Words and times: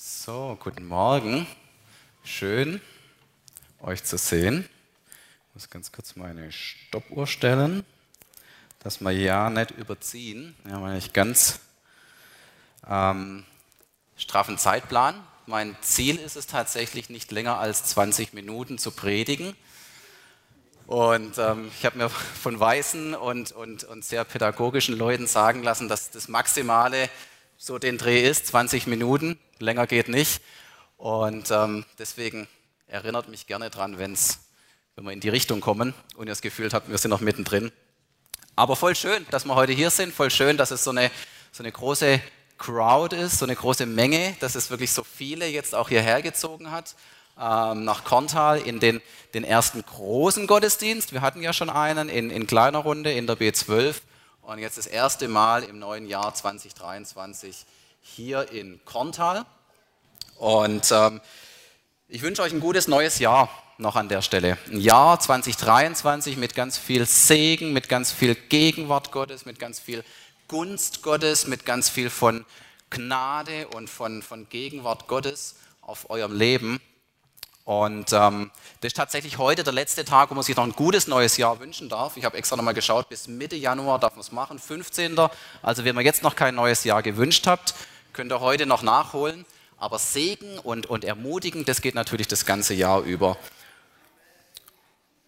So, 0.00 0.56
guten 0.62 0.86
Morgen. 0.86 1.44
Schön, 2.22 2.80
euch 3.80 4.04
zu 4.04 4.16
sehen. 4.16 4.64
Ich 5.48 5.54
muss 5.54 5.70
ganz 5.70 5.90
kurz 5.90 6.14
meine 6.14 6.52
Stoppuhr 6.52 7.26
stellen, 7.26 7.84
dass 8.78 9.00
wir 9.00 9.10
ja 9.10 9.50
nicht 9.50 9.72
überziehen. 9.72 10.54
Wir 10.62 10.74
haben 10.74 10.84
eigentlich 10.84 11.12
ganz 11.12 11.58
ähm, 12.88 13.44
straffen 14.16 14.56
Zeitplan. 14.56 15.20
Mein 15.46 15.76
Ziel 15.80 16.16
ist 16.16 16.36
es 16.36 16.46
tatsächlich, 16.46 17.10
nicht 17.10 17.32
länger 17.32 17.58
als 17.58 17.82
20 17.86 18.34
Minuten 18.34 18.78
zu 18.78 18.92
predigen. 18.92 19.56
Und 20.86 21.38
ähm, 21.38 21.72
ich 21.76 21.84
habe 21.84 21.98
mir 21.98 22.08
von 22.08 22.60
weisen 22.60 23.16
und, 23.16 23.50
und, 23.50 23.82
und 23.82 24.04
sehr 24.04 24.24
pädagogischen 24.24 24.96
Leuten 24.96 25.26
sagen 25.26 25.64
lassen, 25.64 25.88
dass 25.88 26.12
das 26.12 26.28
Maximale 26.28 27.10
so 27.60 27.76
den 27.78 27.98
Dreh 27.98 28.22
ist, 28.22 28.46
20 28.46 28.86
Minuten, 28.86 29.36
länger 29.58 29.88
geht 29.88 30.08
nicht. 30.08 30.40
Und 30.96 31.50
ähm, 31.50 31.84
deswegen 31.98 32.46
erinnert 32.86 33.28
mich 33.28 33.48
gerne 33.48 33.68
dran, 33.68 33.98
wenn's, 33.98 34.38
wenn 34.94 35.04
wir 35.04 35.12
in 35.12 35.20
die 35.20 35.28
Richtung 35.28 35.60
kommen 35.60 35.92
und 36.16 36.28
ihr 36.28 36.30
das 36.30 36.40
Gefühl 36.40 36.70
habt, 36.72 36.88
wir 36.88 36.96
sind 36.98 37.10
noch 37.10 37.20
mittendrin. 37.20 37.72
Aber 38.54 38.76
voll 38.76 38.94
schön, 38.94 39.26
dass 39.30 39.44
wir 39.44 39.56
heute 39.56 39.72
hier 39.72 39.90
sind, 39.90 40.14
voll 40.14 40.30
schön, 40.30 40.56
dass 40.56 40.70
es 40.70 40.84
so 40.84 40.90
eine, 40.90 41.10
so 41.50 41.64
eine 41.64 41.72
große 41.72 42.20
Crowd 42.58 43.14
ist, 43.14 43.38
so 43.38 43.44
eine 43.44 43.56
große 43.56 43.86
Menge, 43.86 44.36
dass 44.38 44.54
es 44.54 44.70
wirklich 44.70 44.92
so 44.92 45.02
viele 45.02 45.46
jetzt 45.48 45.74
auch 45.74 45.88
hierher 45.88 46.22
gezogen 46.22 46.70
hat, 46.70 46.94
ähm, 47.40 47.84
nach 47.84 48.04
Korntal 48.04 48.60
in 48.60 48.78
den, 48.78 49.00
den 49.34 49.42
ersten 49.42 49.84
großen 49.84 50.46
Gottesdienst. 50.46 51.12
Wir 51.12 51.22
hatten 51.22 51.42
ja 51.42 51.52
schon 51.52 51.70
einen 51.70 52.08
in, 52.08 52.30
in 52.30 52.46
kleiner 52.46 52.78
Runde 52.78 53.12
in 53.12 53.26
der 53.26 53.36
B12 53.36 53.96
und 54.48 54.58
jetzt 54.58 54.78
das 54.78 54.86
erste 54.86 55.28
Mal 55.28 55.62
im 55.62 55.78
neuen 55.78 56.06
Jahr 56.06 56.34
2023 56.34 57.66
hier 58.00 58.50
in 58.50 58.80
Korntal. 58.86 59.44
Und 60.38 60.90
ähm, 60.90 61.20
ich 62.08 62.22
wünsche 62.22 62.40
euch 62.40 62.54
ein 62.54 62.60
gutes 62.60 62.88
neues 62.88 63.18
Jahr 63.18 63.50
noch 63.76 63.94
an 63.94 64.08
der 64.08 64.22
Stelle. 64.22 64.56
Ein 64.68 64.80
Jahr 64.80 65.20
2023 65.20 66.38
mit 66.38 66.54
ganz 66.54 66.78
viel 66.78 67.04
Segen, 67.04 67.74
mit 67.74 67.90
ganz 67.90 68.10
viel 68.10 68.34
Gegenwart 68.34 69.12
Gottes, 69.12 69.44
mit 69.44 69.58
ganz 69.58 69.80
viel 69.80 70.02
Gunst 70.48 71.02
Gottes, 71.02 71.46
mit 71.46 71.66
ganz 71.66 71.90
viel 71.90 72.08
von 72.08 72.46
Gnade 72.88 73.68
und 73.68 73.90
von, 73.90 74.22
von 74.22 74.48
Gegenwart 74.48 75.08
Gottes 75.08 75.56
auf 75.82 76.08
eurem 76.08 76.34
Leben. 76.34 76.80
Und 77.68 78.14
ähm, 78.14 78.50
das 78.80 78.88
ist 78.88 78.96
tatsächlich 78.96 79.36
heute 79.36 79.62
der 79.62 79.74
letzte 79.74 80.02
Tag, 80.02 80.30
wo 80.30 80.34
man 80.34 80.42
sich 80.42 80.56
noch 80.56 80.64
ein 80.64 80.72
gutes 80.72 81.06
neues 81.06 81.36
Jahr 81.36 81.60
wünschen 81.60 81.90
darf. 81.90 82.16
Ich 82.16 82.24
habe 82.24 82.38
extra 82.38 82.56
nochmal 82.56 82.72
geschaut, 82.72 83.10
bis 83.10 83.28
Mitte 83.28 83.56
Januar 83.56 83.98
darf 83.98 84.14
man 84.14 84.22
es 84.22 84.32
machen, 84.32 84.58
15. 84.58 85.18
Also 85.60 85.84
wenn 85.84 85.94
ihr 85.94 86.00
jetzt 86.00 86.22
noch 86.22 86.34
kein 86.34 86.54
neues 86.54 86.84
Jahr 86.84 87.02
gewünscht 87.02 87.46
habt, 87.46 87.74
könnt 88.14 88.32
ihr 88.32 88.40
heute 88.40 88.64
noch 88.64 88.80
nachholen. 88.80 89.44
Aber 89.76 89.98
Segen 89.98 90.58
und, 90.60 90.86
und 90.86 91.04
Ermutigen, 91.04 91.66
das 91.66 91.82
geht 91.82 91.94
natürlich 91.94 92.26
das 92.26 92.46
ganze 92.46 92.72
Jahr 92.72 93.02
über. 93.02 93.36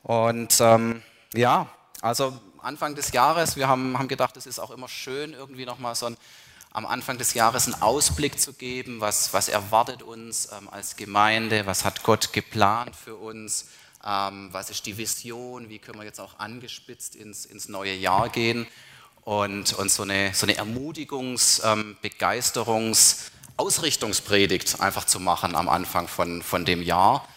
Und 0.02 0.58
ähm, 0.62 1.02
ja, 1.34 1.66
also 2.00 2.33
Anfang 2.62 2.94
des 2.94 3.12
Jahres, 3.12 3.56
wir 3.56 3.68
haben, 3.68 3.98
haben 3.98 4.08
gedacht, 4.08 4.38
es 4.38 4.46
ist 4.46 4.61
auch 4.61 4.70
immer 4.70 4.88
schön, 4.88 5.34
irgendwie 5.34 5.66
nochmal 5.66 5.94
so 5.94 6.06
ein 6.06 6.16
am 6.73 6.87
Anfang 6.87 7.19
des 7.19 7.35
Jahres 7.35 7.67
einen 7.67 7.83
Ausblick 7.83 8.41
zu 8.41 8.53
geben, 8.53 9.01
was, 9.01 9.33
was 9.33 9.49
erwartet 9.49 10.03
uns 10.03 10.51
ähm, 10.53 10.69
als 10.71 10.97
Gemeinde, 10.97 11.67
was 11.67 11.85
hat 11.85 12.03
Gott 12.03 12.33
geplant 12.33 12.95
für 12.95 13.17
uns, 13.17 13.69
ähm, 14.07 14.49
was 14.53 14.71
ist 14.71 14.87
die 14.87 14.97
Vision, 14.97 15.69
wie 15.69 15.79
können 15.79 15.98
wir 15.98 16.05
jetzt 16.05 16.21
auch 16.21 16.39
angespitzt 16.39 17.17
ins, 17.17 17.45
ins 17.45 17.69
neue 17.69 17.95
Jahr 17.95 18.29
gehen 18.29 18.67
und, 19.23 19.73
und 19.75 19.91
so 19.91 20.05
eine, 20.05 20.33
so 20.33 20.47
eine 20.47 20.57
Ermutigungs-, 20.59 21.61
ähm, 21.65 21.97
Begeisterungs-, 22.03 23.31
Ausrichtungspredigt 23.57 24.81
einfach 24.81 25.05
zu 25.05 25.21
machen 25.21 25.55
am 25.55 25.69
Anfang 25.69 26.09
von, 26.09 26.43
von 26.43 26.65
dem 26.65 26.83
Jahr. 26.83 27.29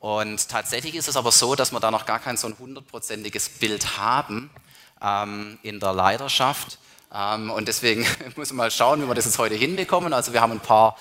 Und 0.00 0.48
tatsächlich 0.48 0.96
ist 0.96 1.08
es 1.08 1.16
aber 1.16 1.32
so, 1.32 1.54
dass 1.54 1.72
wir 1.72 1.80
da 1.80 1.90
noch 1.90 2.04
gar 2.04 2.18
kein 2.18 2.36
so 2.36 2.48
ein 2.48 2.58
hundertprozentiges 2.58 3.48
Bild 3.48 3.96
haben 3.96 4.50
ähm, 5.00 5.58
in 5.62 5.80
der 5.80 5.94
Leiterschaft. 5.94 6.78
Ähm, 7.14 7.50
und 7.50 7.68
deswegen 7.68 8.06
muss 8.36 8.50
man 8.50 8.56
mal 8.56 8.70
schauen, 8.70 9.02
wie 9.02 9.08
wir 9.08 9.14
das 9.14 9.24
jetzt 9.24 9.38
heute 9.38 9.54
hinbekommen. 9.54 10.12
Also 10.12 10.32
wir 10.32 10.40
haben 10.40 10.52
ein 10.52 10.60
paar, 10.60 10.96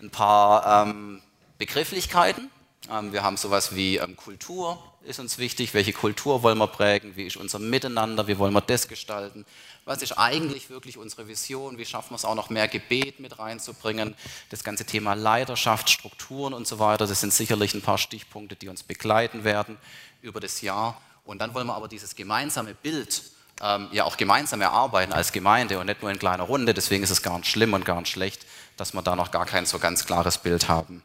ein 0.00 0.10
paar 0.10 0.86
ähm, 0.86 1.22
Begrifflichkeiten. 1.58 2.50
Ähm, 2.90 3.12
wir 3.12 3.22
haben 3.22 3.36
sowas 3.36 3.74
wie 3.74 4.00
Kultur 4.16 4.78
ist 5.02 5.18
uns 5.18 5.38
wichtig. 5.38 5.72
Welche 5.72 5.92
Kultur 5.92 6.42
wollen 6.42 6.58
wir 6.58 6.66
prägen? 6.66 7.16
Wie 7.16 7.26
ist 7.26 7.36
unser 7.36 7.58
Miteinander? 7.58 8.26
Wie 8.28 8.38
wollen 8.38 8.52
wir 8.52 8.60
das 8.60 8.86
gestalten? 8.88 9.46
Was 9.84 10.02
ist 10.02 10.12
eigentlich 10.12 10.68
wirklich 10.68 10.98
unsere 10.98 11.26
Vision? 11.26 11.78
Wie 11.78 11.86
schaffen 11.86 12.10
wir 12.10 12.16
es 12.16 12.24
auch 12.24 12.34
noch 12.34 12.50
mehr 12.50 12.68
Gebet 12.68 13.18
mit 13.18 13.38
reinzubringen? 13.38 14.14
Das 14.50 14.62
ganze 14.62 14.84
Thema 14.84 15.14
Leiterschaft, 15.14 15.88
Strukturen 15.88 16.52
und 16.52 16.66
so 16.66 16.78
weiter, 16.78 17.06
das 17.06 17.20
sind 17.20 17.32
sicherlich 17.32 17.74
ein 17.74 17.82
paar 17.82 17.98
Stichpunkte, 17.98 18.56
die 18.56 18.68
uns 18.68 18.82
begleiten 18.82 19.44
werden 19.44 19.78
über 20.20 20.40
das 20.40 20.60
Jahr. 20.60 21.00
Und 21.24 21.40
dann 21.40 21.54
wollen 21.54 21.66
wir 21.66 21.74
aber 21.74 21.88
dieses 21.88 22.14
gemeinsame 22.14 22.74
Bild 22.74 23.22
ähm, 23.62 23.88
ja 23.92 24.04
auch 24.04 24.16
gemeinsam 24.16 24.60
erarbeiten 24.60 25.12
als 25.12 25.32
Gemeinde 25.32 25.78
und 25.78 25.86
nicht 25.86 26.02
nur 26.02 26.10
in 26.10 26.18
kleiner 26.18 26.44
Runde. 26.44 26.74
Deswegen 26.74 27.02
ist 27.04 27.10
es 27.10 27.22
gar 27.22 27.38
nicht 27.38 27.50
schlimm 27.50 27.74
und 27.74 27.84
gar 27.84 28.00
nicht 28.00 28.10
schlecht, 28.10 28.46
dass 28.76 28.94
wir 28.94 29.02
da 29.02 29.16
noch 29.16 29.30
gar 29.30 29.46
kein 29.46 29.66
so 29.66 29.78
ganz 29.78 30.06
klares 30.06 30.38
Bild 30.38 30.68
haben. 30.68 31.02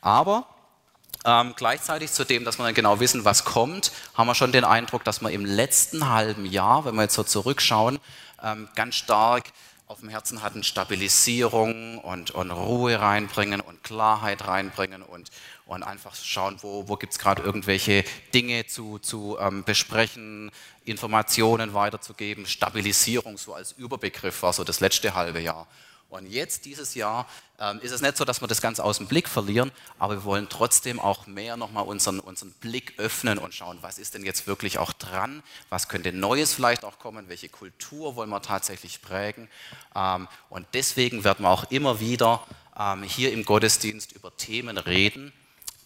Aber 0.00 0.46
ähm, 1.24 1.54
gleichzeitig 1.56 2.12
zu 2.12 2.24
dem, 2.24 2.44
dass 2.44 2.58
wir 2.58 2.64
dann 2.64 2.74
genau 2.74 3.00
wissen, 3.00 3.24
was 3.24 3.44
kommt, 3.44 3.92
haben 4.14 4.28
wir 4.28 4.34
schon 4.34 4.52
den 4.52 4.64
Eindruck, 4.64 5.04
dass 5.04 5.20
wir 5.20 5.30
im 5.30 5.44
letzten 5.44 6.08
halben 6.08 6.46
Jahr, 6.46 6.84
wenn 6.84 6.94
wir 6.94 7.02
jetzt 7.02 7.14
so 7.14 7.24
zurückschauen, 7.24 7.98
ähm, 8.42 8.68
ganz 8.76 8.94
stark 8.94 9.44
auf 9.88 10.00
dem 10.00 10.10
Herzen 10.10 10.42
hatten, 10.42 10.62
Stabilisierung 10.62 11.98
und, 11.98 12.30
und 12.30 12.50
Ruhe 12.50 13.00
reinbringen 13.00 13.60
und 13.60 13.82
Klarheit 13.82 14.46
reinbringen 14.46 15.02
und, 15.02 15.30
und 15.68 15.82
einfach 15.82 16.14
schauen, 16.16 16.56
wo, 16.62 16.88
wo 16.88 16.96
gibt 16.96 17.12
es 17.12 17.18
gerade 17.18 17.42
irgendwelche 17.42 18.02
Dinge 18.32 18.66
zu, 18.66 18.98
zu 18.98 19.36
ähm, 19.38 19.64
besprechen, 19.64 20.50
Informationen 20.86 21.74
weiterzugeben. 21.74 22.46
Stabilisierung 22.46 23.36
so 23.36 23.52
als 23.52 23.72
Überbegriff 23.72 24.42
war 24.42 24.54
so 24.54 24.64
das 24.64 24.80
letzte 24.80 25.14
halbe 25.14 25.40
Jahr. 25.40 25.68
Und 26.08 26.26
jetzt, 26.30 26.64
dieses 26.64 26.94
Jahr, 26.94 27.28
ähm, 27.60 27.80
ist 27.82 27.92
es 27.92 28.00
nicht 28.00 28.16
so, 28.16 28.24
dass 28.24 28.40
wir 28.40 28.48
das 28.48 28.62
Ganze 28.62 28.82
aus 28.82 28.96
dem 28.96 29.08
Blick 29.08 29.28
verlieren, 29.28 29.70
aber 29.98 30.14
wir 30.14 30.24
wollen 30.24 30.48
trotzdem 30.48 30.98
auch 30.98 31.26
mehr 31.26 31.58
nochmal 31.58 31.84
unseren, 31.84 32.18
unseren 32.18 32.52
Blick 32.52 32.94
öffnen 32.96 33.36
und 33.36 33.52
schauen, 33.52 33.76
was 33.82 33.98
ist 33.98 34.14
denn 34.14 34.24
jetzt 34.24 34.46
wirklich 34.46 34.78
auch 34.78 34.94
dran, 34.94 35.42
was 35.68 35.90
könnte 35.90 36.14
Neues 36.14 36.54
vielleicht 36.54 36.82
auch 36.82 36.98
kommen, 36.98 37.28
welche 37.28 37.50
Kultur 37.50 38.16
wollen 38.16 38.30
wir 38.30 38.40
tatsächlich 38.40 39.02
prägen. 39.02 39.50
Ähm, 39.94 40.28
und 40.48 40.66
deswegen 40.72 41.24
werden 41.24 41.44
wir 41.44 41.50
auch 41.50 41.70
immer 41.70 42.00
wieder 42.00 42.42
ähm, 42.78 43.02
hier 43.02 43.34
im 43.34 43.44
Gottesdienst 43.44 44.12
über 44.12 44.34
Themen 44.34 44.78
reden, 44.78 45.30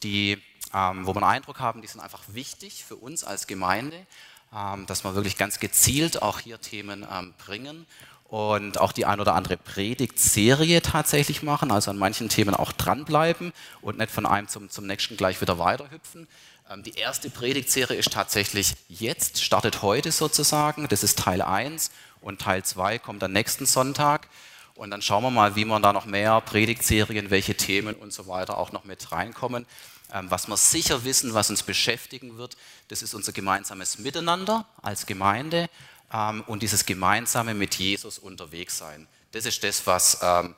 die, 0.03 0.43
ähm, 0.75 1.07
wo 1.07 1.15
wir 1.15 1.23
einen 1.23 1.37
Eindruck 1.37 1.61
haben, 1.61 1.83
die 1.83 1.89
sind 1.89 2.01
einfach 2.01 2.23
wichtig 2.29 2.85
für 2.85 2.97
uns 2.97 3.25
als 3.25 3.47
Gemeinde, 3.47 4.07
ähm, 4.55 4.87
dass 4.87 5.05
wir 5.05 5.15
wirklich 5.15 5.37
ganz 5.37 5.61
gezielt 5.61 6.23
auch 6.23 6.41
hier 6.41 6.61
Themen 6.61 7.07
ähm, 7.11 7.35
bringen 7.45 7.87
und 8.33 8.79
auch 8.79 8.93
die 8.93 9.05
ein 9.05 9.21
oder 9.21 9.35
andere 9.35 9.59
Predigtserie 9.59 10.81
tatsächlich 10.81 11.43
machen, 11.43 11.71
also 11.71 11.91
an 11.91 11.99
manchen 11.99 12.31
Themen 12.31 12.55
auch 12.55 12.73
dranbleiben 12.73 13.53
und 13.83 13.99
nicht 13.99 14.11
von 14.11 14.25
einem 14.25 14.49
zum, 14.49 14.71
zum 14.71 14.87
nächsten 14.87 15.17
gleich 15.19 15.41
wieder 15.41 15.59
weiterhüpfen. 15.59 16.27
Ähm, 16.71 16.83
die 16.83 16.95
erste 16.95 17.29
Predigtserie 17.29 17.97
ist 17.97 18.13
tatsächlich 18.13 18.75
jetzt, 18.89 19.43
startet 19.43 19.83
heute 19.83 20.13
sozusagen, 20.13 20.89
das 20.89 21.03
ist 21.03 21.19
Teil 21.19 21.43
1 21.43 21.91
und 22.23 22.41
Teil 22.41 22.63
2 22.63 22.99
kommt 22.99 23.23
am 23.23 23.33
nächsten 23.33 23.67
Sonntag. 23.67 24.29
Und 24.75 24.91
dann 24.91 25.03
schauen 25.03 25.23
wir 25.23 25.31
mal, 25.31 25.55
wie 25.55 25.67
man 25.67 25.83
da 25.83 25.93
noch 25.93 26.07
mehr 26.07 26.41
Predigtserien, 26.41 27.31
welche 27.31 27.55
Themen 27.55 27.95
und 27.95 28.13
so 28.13 28.27
weiter 28.27 28.57
auch 28.57 28.73
noch 28.73 28.85
mit 28.85 29.13
reinkommen. 29.13 29.67
Ähm, 30.13 30.31
was 30.31 30.47
wir 30.47 30.57
sicher 30.59 31.05
wissen, 31.05 31.33
was 31.33 31.49
uns 31.49 31.63
beschäftigen 31.63 32.37
wird, 32.37 32.57
das 32.89 33.01
ist 33.01 33.15
unser 33.15 33.33
gemeinsames 33.33 33.99
Miteinander 33.99 34.67
als 34.83 35.07
Gemeinde 35.07 35.71
ähm, 36.13 36.45
und 36.47 36.63
dieses 36.63 36.85
gemeinsame 36.85 37.55
mit 37.55 37.77
Jesus 37.77 38.19
unterwegs 38.19 38.77
sein. 38.77 39.09
Das 39.31 39.47
ist 39.47 39.65
das, 39.65 39.87
was, 39.87 40.19
ähm, 40.23 40.55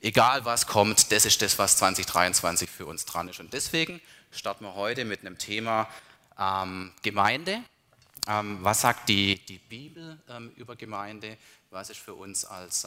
egal 0.00 0.46
was 0.46 0.66
kommt, 0.66 1.12
das 1.12 1.26
ist 1.26 1.42
das, 1.42 1.58
was 1.58 1.76
2023 1.76 2.70
für 2.70 2.86
uns 2.86 3.04
dran 3.04 3.28
ist. 3.28 3.38
Und 3.38 3.52
deswegen 3.52 4.00
starten 4.30 4.64
wir 4.64 4.74
heute 4.74 5.04
mit 5.04 5.20
einem 5.20 5.38
Thema 5.38 5.88
Gemeinde. 7.02 7.62
was 8.26 8.82
sagt 8.82 9.08
die, 9.08 9.42
die 9.46 9.56
Bibel 9.56 10.18
über 10.56 10.76
Gemeinde? 10.76 11.38
Was 11.70 11.88
ist 11.88 11.98
für 11.98 12.12
uns 12.12 12.44
als 12.44 12.86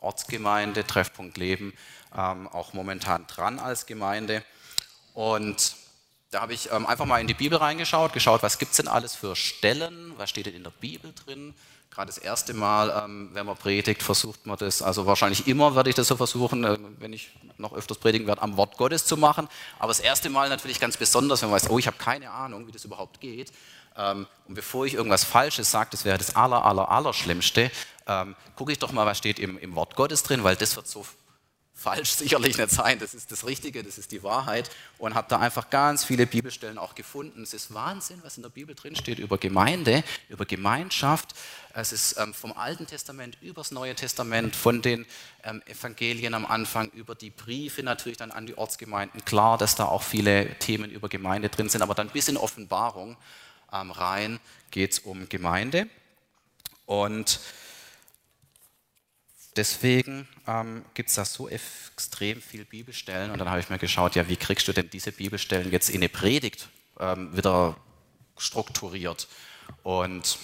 Ortsgemeinde, 0.00 0.86
Treffpunkt 0.86 1.36
Leben 1.36 1.74
auch 2.12 2.72
momentan 2.72 3.26
dran 3.26 3.58
als 3.58 3.84
Gemeinde? 3.84 4.42
Und 5.18 5.74
da 6.30 6.42
habe 6.42 6.54
ich 6.54 6.70
ähm, 6.70 6.86
einfach 6.86 7.04
mal 7.04 7.20
in 7.20 7.26
die 7.26 7.34
Bibel 7.34 7.58
reingeschaut, 7.58 8.12
geschaut, 8.12 8.44
was 8.44 8.56
gibt 8.56 8.70
es 8.70 8.76
denn 8.76 8.86
alles 8.86 9.16
für 9.16 9.34
Stellen, 9.34 10.12
was 10.16 10.30
steht 10.30 10.46
denn 10.46 10.54
in 10.54 10.62
der 10.62 10.70
Bibel 10.70 11.12
drin. 11.12 11.56
Gerade 11.90 12.06
das 12.06 12.18
erste 12.18 12.54
Mal, 12.54 13.02
ähm, 13.04 13.30
wenn 13.32 13.44
man 13.44 13.56
predigt, 13.56 14.00
versucht 14.00 14.46
man 14.46 14.56
das, 14.58 14.80
also 14.80 15.06
wahrscheinlich 15.06 15.48
immer 15.48 15.74
werde 15.74 15.90
ich 15.90 15.96
das 15.96 16.06
so 16.06 16.16
versuchen, 16.16 16.62
äh, 16.62 16.78
wenn 17.00 17.12
ich 17.12 17.30
noch 17.56 17.72
öfters 17.72 17.98
predigen 17.98 18.28
werde, 18.28 18.42
am 18.42 18.56
Wort 18.56 18.76
Gottes 18.76 19.06
zu 19.06 19.16
machen. 19.16 19.48
Aber 19.80 19.88
das 19.88 19.98
erste 19.98 20.30
Mal 20.30 20.50
natürlich 20.50 20.78
ganz 20.78 20.96
besonders, 20.96 21.42
wenn 21.42 21.48
man 21.50 21.60
weiß, 21.60 21.68
oh, 21.68 21.80
ich 21.80 21.88
habe 21.88 21.96
keine 21.96 22.30
Ahnung, 22.30 22.68
wie 22.68 22.72
das 22.72 22.84
überhaupt 22.84 23.20
geht. 23.20 23.50
Ähm, 23.96 24.24
und 24.46 24.54
bevor 24.54 24.86
ich 24.86 24.94
irgendwas 24.94 25.24
Falsches 25.24 25.68
sage, 25.68 25.88
das 25.90 26.04
wäre 26.04 26.18
das 26.18 26.36
aller, 26.36 26.64
aller, 26.64 26.88
aller 26.92 27.12
Schlimmste, 27.12 27.72
gucke 28.56 28.72
ich 28.72 28.78
doch 28.78 28.92
mal, 28.92 29.04
was 29.04 29.18
steht 29.18 29.38
im, 29.38 29.58
im 29.58 29.74
Wort 29.74 29.94
Gottes 29.94 30.22
drin, 30.22 30.42
weil 30.42 30.56
das 30.56 30.76
wird 30.76 30.88
so 30.88 31.04
falsch 31.78 32.10
sicherlich 32.16 32.58
nicht 32.58 32.70
sein, 32.70 32.98
das 32.98 33.14
ist 33.14 33.30
das 33.30 33.46
Richtige, 33.46 33.84
das 33.84 33.98
ist 33.98 34.10
die 34.10 34.22
Wahrheit 34.22 34.70
und 34.98 35.14
habe 35.14 35.28
da 35.28 35.38
einfach 35.38 35.70
ganz 35.70 36.04
viele 36.04 36.26
Bibelstellen 36.26 36.76
auch 36.76 36.94
gefunden. 36.94 37.42
Es 37.42 37.54
ist 37.54 37.72
Wahnsinn, 37.72 38.18
was 38.24 38.36
in 38.36 38.42
der 38.42 38.50
Bibel 38.50 38.74
drinsteht 38.74 39.20
über 39.20 39.38
Gemeinde, 39.38 40.02
über 40.28 40.44
Gemeinschaft. 40.44 41.34
Es 41.72 41.92
ist 41.92 42.18
ähm, 42.18 42.34
vom 42.34 42.52
Alten 42.52 42.86
Testament 42.86 43.38
übers 43.40 43.70
Neue 43.70 43.94
Testament, 43.94 44.56
von 44.56 44.82
den 44.82 45.06
ähm, 45.44 45.62
Evangelien 45.66 46.34
am 46.34 46.44
Anfang 46.44 46.90
über 46.90 47.14
die 47.14 47.30
Briefe 47.30 47.84
natürlich 47.84 48.18
dann 48.18 48.32
an 48.32 48.46
die 48.46 48.58
Ortsgemeinden. 48.58 49.24
Klar, 49.24 49.56
dass 49.56 49.76
da 49.76 49.84
auch 49.84 50.02
viele 50.02 50.58
Themen 50.58 50.90
über 50.90 51.08
Gemeinde 51.08 51.48
drin 51.48 51.68
sind, 51.68 51.82
aber 51.82 51.94
dann 51.94 52.08
bis 52.08 52.26
in 52.26 52.36
Offenbarung 52.36 53.16
ähm, 53.72 53.92
rein 53.92 54.40
geht 54.72 54.92
es 54.92 54.98
um 54.98 55.28
Gemeinde. 55.28 55.88
Und 56.86 57.38
deswegen 59.58 60.28
ähm, 60.46 60.84
gibt 60.94 61.10
es 61.10 61.16
da 61.16 61.24
so 61.24 61.48
extrem 61.48 62.40
viel 62.40 62.64
Bibelstellen 62.64 63.32
und 63.32 63.38
dann 63.38 63.50
habe 63.50 63.60
ich 63.60 63.68
mir 63.68 63.78
geschaut, 63.78 64.14
ja, 64.14 64.28
wie 64.28 64.36
kriegst 64.36 64.68
du 64.68 64.72
denn 64.72 64.88
diese 64.88 65.12
Bibelstellen 65.12 65.70
jetzt 65.70 65.90
in 65.90 65.96
eine 65.96 66.08
Predigt 66.08 66.68
ähm, 67.00 67.36
wieder 67.36 67.76
strukturiert? 68.38 69.28
Und 69.82 70.38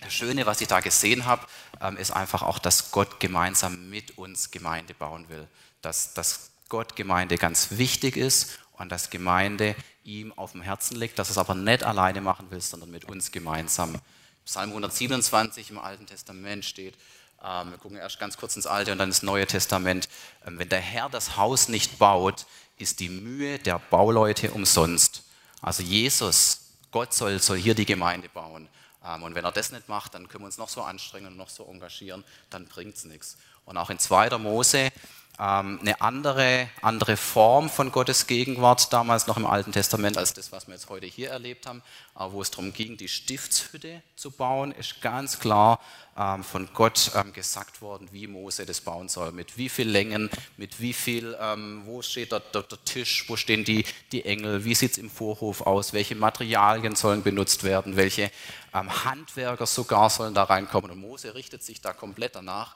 das 0.00 0.14
Schöne, 0.14 0.46
was 0.46 0.60
ich 0.60 0.68
da 0.68 0.80
gesehen 0.80 1.26
habe, 1.26 1.46
ähm, 1.80 1.96
ist 1.96 2.10
einfach 2.10 2.42
auch, 2.42 2.58
dass 2.58 2.90
Gott 2.90 3.20
gemeinsam 3.20 3.90
mit 3.90 4.16
uns 4.16 4.50
Gemeinde 4.50 4.94
bauen 4.94 5.28
will. 5.28 5.46
Dass, 5.82 6.14
dass 6.14 6.50
Gott 6.68 6.96
Gemeinde 6.96 7.36
ganz 7.36 7.72
wichtig 7.72 8.16
ist 8.16 8.58
und 8.72 8.90
dass 8.90 9.10
Gemeinde 9.10 9.76
ihm 10.04 10.32
auf 10.32 10.52
dem 10.52 10.62
Herzen 10.62 10.96
liegt, 10.96 11.18
dass 11.18 11.30
es 11.30 11.38
aber 11.38 11.54
nicht 11.54 11.84
alleine 11.84 12.20
machen 12.20 12.50
will, 12.50 12.60
sondern 12.60 12.90
mit 12.90 13.04
uns 13.04 13.30
gemeinsam. 13.30 14.00
Psalm 14.44 14.70
127 14.70 15.70
im 15.70 15.78
Alten 15.78 16.06
Testament 16.06 16.64
steht, 16.64 16.96
ähm, 17.44 17.70
wir 17.70 17.78
gucken 17.78 17.98
erst 17.98 18.18
ganz 18.18 18.36
kurz 18.36 18.56
ins 18.56 18.66
Alte 18.66 18.92
und 18.92 18.98
dann 18.98 19.08
ins 19.08 19.22
Neue 19.22 19.46
Testament. 19.46 20.08
Ähm, 20.46 20.58
wenn 20.58 20.68
der 20.68 20.80
Herr 20.80 21.08
das 21.08 21.36
Haus 21.36 21.68
nicht 21.68 21.98
baut, 21.98 22.46
ist 22.78 23.00
die 23.00 23.08
Mühe 23.08 23.58
der 23.58 23.78
Bauleute 23.90 24.50
umsonst. 24.50 25.22
Also 25.60 25.82
Jesus, 25.82 26.74
Gott 26.90 27.12
soll, 27.12 27.38
soll 27.40 27.58
hier 27.58 27.74
die 27.74 27.86
Gemeinde 27.86 28.28
bauen. 28.28 28.68
Ähm, 29.04 29.22
und 29.22 29.34
wenn 29.34 29.44
er 29.44 29.52
das 29.52 29.72
nicht 29.72 29.88
macht, 29.88 30.14
dann 30.14 30.28
können 30.28 30.42
wir 30.42 30.46
uns 30.46 30.58
noch 30.58 30.68
so 30.68 30.82
anstrengen 30.82 31.28
und 31.28 31.36
noch 31.36 31.48
so 31.48 31.64
engagieren, 31.66 32.24
dann 32.50 32.66
bringt 32.66 32.96
es 32.96 33.04
nichts. 33.04 33.36
Und 33.64 33.76
auch 33.76 33.90
in 33.90 33.98
2. 33.98 34.38
Mose 34.38 34.90
ähm, 35.40 35.78
eine 35.80 36.00
andere, 36.00 36.68
andere 36.82 37.16
Form 37.16 37.70
von 37.70 37.92
Gottes 37.92 38.26
Gegenwart, 38.26 38.92
damals 38.92 39.28
noch 39.28 39.36
im 39.36 39.46
Alten 39.46 39.70
Testament, 39.70 40.18
als 40.18 40.34
das, 40.34 40.50
was 40.50 40.66
wir 40.66 40.74
jetzt 40.74 40.88
heute 40.88 41.06
hier 41.06 41.30
erlebt 41.30 41.66
haben, 41.66 41.82
aber 42.14 42.32
wo 42.32 42.42
es 42.42 42.50
darum 42.50 42.72
ging, 42.72 42.96
die 42.96 43.06
Stiftshütte 43.06 44.02
zu 44.16 44.32
bauen, 44.32 44.72
ist 44.72 45.00
ganz 45.00 45.38
klar 45.38 45.78
ähm, 46.16 46.42
von 46.42 46.68
Gott 46.74 47.12
ähm, 47.14 47.32
gesagt 47.32 47.80
worden, 47.82 48.08
wie 48.10 48.26
Mose 48.26 48.66
das 48.66 48.80
bauen 48.80 49.08
soll, 49.08 49.30
mit 49.30 49.56
wie 49.56 49.68
viel 49.68 49.88
Längen, 49.88 50.28
mit 50.56 50.80
wie 50.80 50.92
viel, 50.92 51.36
wo 51.84 52.02
steht 52.02 52.32
der, 52.32 52.40
der, 52.40 52.62
der 52.62 52.84
Tisch, 52.84 53.24
wo 53.28 53.36
stehen 53.36 53.64
die, 53.64 53.84
die 54.10 54.24
Engel, 54.24 54.64
wie 54.64 54.74
sieht 54.74 54.92
es 54.92 54.98
im 54.98 55.08
Vorhof 55.08 55.60
aus, 55.60 55.92
welche 55.92 56.16
Materialien 56.16 56.96
sollen 56.96 57.22
benutzt 57.22 57.62
werden, 57.62 57.96
welche 57.96 58.32
Handwerker 58.72 59.66
sogar 59.66 60.10
sollen 60.10 60.34
da 60.34 60.44
reinkommen. 60.44 60.90
Und 60.90 61.00
Mose 61.00 61.34
richtet 61.34 61.62
sich 61.62 61.80
da 61.80 61.92
komplett 61.92 62.34
danach 62.34 62.74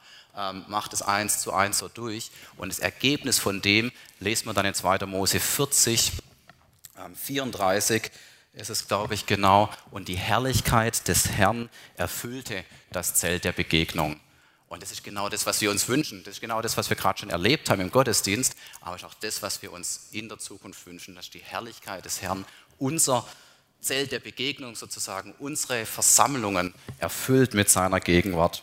macht 0.67 0.95
es 0.95 1.03
eins 1.03 1.41
zu 1.41 1.53
eins 1.53 1.79
so 1.79 1.89
durch. 1.89 2.31
Und 2.57 2.71
das 2.71 2.79
Ergebnis 2.79 3.39
von 3.39 3.63
dem 3.63 3.93
lesen 4.21 4.47
wir 4.47 4.55
dann 4.55 4.67
in 4.67 4.75
2. 4.75 5.07
Mose 5.07 5.41
40, 5.41 6.13
ähm, 6.99 7.17
34 7.17 8.11
ist 8.55 8.71
es, 8.71 8.87
glaube 8.87 9.15
ich, 9.15 9.27
genau. 9.27 9.71
Und 9.91 10.09
die 10.09 10.17
Herrlichkeit 10.17 11.09
des 11.09 11.31
Herrn 11.31 11.71
erfüllte 11.97 12.65
das 12.91 13.15
Zelt 13.15 13.45
der 13.45 13.53
Begegnung. 13.53 14.21
Und 14.69 14.83
das 14.83 14.91
ist 14.91 15.05
genau 15.05 15.29
das, 15.29 15.45
was 15.45 15.61
wir 15.61 15.71
uns 15.71 15.89
wünschen. 15.89 16.25
Das 16.25 16.35
ist 16.35 16.41
genau 16.41 16.63
das, 16.63 16.77
was 16.77 16.89
wir 16.89 16.97
gerade 16.97 17.19
schon 17.19 17.31
erlebt 17.31 17.69
haben 17.69 17.81
im 17.81 17.91
Gottesdienst. 17.91 18.55
Aber 18.81 18.97
es 18.97 19.03
ist 19.03 19.09
auch 19.09 19.15
das, 19.15 19.43
was 19.43 19.61
wir 19.61 19.73
uns 19.73 20.09
in 20.13 20.29
der 20.29 20.39
Zukunft 20.39 20.87
wünschen, 20.87 21.15
dass 21.15 21.29
die 21.29 21.41
Herrlichkeit 21.41 22.05
des 22.05 22.23
Herrn 22.23 22.47
unser 22.79 23.27
Zelt 23.83 24.13
der 24.13 24.21
Begegnung 24.21 24.75
sozusagen, 24.77 25.35
unsere 25.39 25.85
Versammlungen 25.85 26.73
erfüllt 26.99 27.53
mit 27.53 27.69
seiner 27.69 28.01
Gegenwart. 28.01 28.63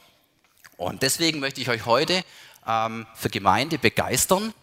Und 0.77 1.03
deswegen 1.03 1.39
möchte 1.39 1.61
ich 1.61 1.69
euch 1.69 1.85
heute 1.85 2.13
ähm, 2.13 2.23
für 3.15 3.29
Gemeinde 3.29 3.77
begeistern, 3.79 4.53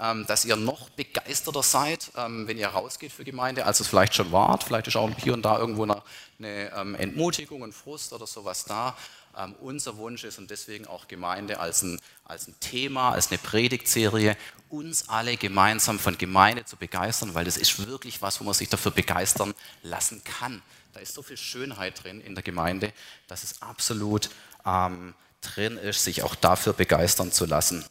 ähm, 0.00 0.26
dass 0.26 0.44
ihr 0.44 0.56
noch 0.56 0.90
begeisterter 0.90 1.62
seid, 1.62 2.10
ähm, 2.16 2.48
wenn 2.48 2.58
ihr 2.58 2.68
rausgeht 2.68 3.12
für 3.12 3.24
Gemeinde, 3.24 3.66
als 3.66 3.80
es 3.80 3.88
vielleicht 3.88 4.14
schon 4.14 4.32
wart. 4.32 4.64
Vielleicht 4.64 4.88
ist 4.88 4.96
auch 4.96 5.10
hier 5.18 5.34
und 5.34 5.42
da 5.42 5.58
irgendwo 5.58 5.84
eine, 5.84 6.02
ähm, 6.40 6.94
Entmutigung, 6.94 7.62
ein 7.62 7.72
Frust 7.72 8.12
oder 8.12 8.26
sowas 8.26 8.64
da. 8.64 8.96
Ähm, 9.36 9.54
unser 9.60 9.96
Wunsch 9.96 10.24
ist 10.24 10.38
und 10.38 10.50
deswegen 10.50 10.86
auch 10.86 11.08
Gemeinde 11.08 11.60
als 11.60 11.82
ein, 11.82 12.00
als 12.24 12.48
ein 12.48 12.54
Thema, 12.60 13.12
als 13.12 13.30
eine 13.30 13.38
Predigtserie, 13.38 14.36
uns 14.68 15.08
alle 15.08 15.36
gemeinsam 15.36 15.98
von 15.98 16.18
Gemeinde 16.18 16.64
zu 16.64 16.76
begeistern, 16.76 17.34
weil 17.34 17.44
das 17.44 17.56
ist 17.56 17.86
wirklich 17.86 18.20
was, 18.22 18.40
wo 18.40 18.44
man 18.44 18.54
sich 18.54 18.68
dafür 18.68 18.92
begeistern 18.92 19.54
lassen 19.82 20.22
kann. 20.24 20.62
Da 20.94 21.00
ist 21.00 21.14
so 21.14 21.22
viel 21.22 21.36
Schönheit 21.36 22.02
drin 22.02 22.20
in 22.20 22.34
der 22.34 22.42
Gemeinde, 22.42 22.92
dass 23.28 23.44
es 23.44 23.62
absolut 23.62 24.30
ähm, 24.66 25.14
drin 25.42 25.76
ist, 25.76 26.04
sich 26.04 26.22
auch 26.22 26.34
dafür 26.34 26.72
begeistern 26.72 27.30
zu 27.30 27.44
lassen. 27.44 27.84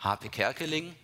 H.P. 0.00 0.28
Kerkeling 0.28 0.94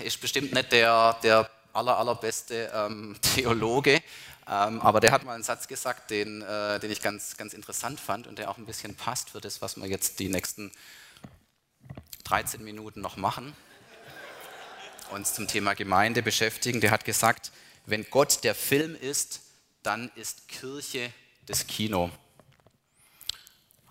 ist 0.00 0.20
bestimmt 0.20 0.52
nicht 0.52 0.72
der, 0.72 1.16
der 1.22 1.48
aller, 1.72 1.96
allerbeste 1.96 2.70
ähm, 2.74 3.16
Theologe, 3.34 4.02
ähm, 4.48 4.80
aber 4.80 4.98
der 4.98 5.12
hat 5.12 5.24
mal 5.24 5.34
einen 5.34 5.44
Satz 5.44 5.68
gesagt, 5.68 6.10
den, 6.10 6.42
äh, 6.42 6.80
den 6.80 6.90
ich 6.90 7.00
ganz, 7.00 7.36
ganz 7.36 7.54
interessant 7.54 8.00
fand 8.00 8.26
und 8.26 8.38
der 8.38 8.50
auch 8.50 8.58
ein 8.58 8.66
bisschen 8.66 8.96
passt 8.96 9.30
für 9.30 9.40
das, 9.40 9.62
was 9.62 9.76
wir 9.76 9.86
jetzt 9.86 10.18
die 10.18 10.28
nächsten 10.28 10.72
13 12.24 12.62
Minuten 12.64 13.00
noch 13.00 13.16
machen, 13.16 13.54
uns 15.10 15.34
zum 15.34 15.46
Thema 15.46 15.74
Gemeinde 15.74 16.22
beschäftigen. 16.22 16.80
Der 16.80 16.90
hat 16.90 17.04
gesagt, 17.04 17.52
wenn 17.86 18.06
Gott 18.10 18.42
der 18.44 18.54
Film 18.54 18.96
ist, 18.96 19.40
dann 19.82 20.10
ist 20.14 20.48
Kirche 20.48 21.12
das 21.46 21.66
Kino. 21.66 22.10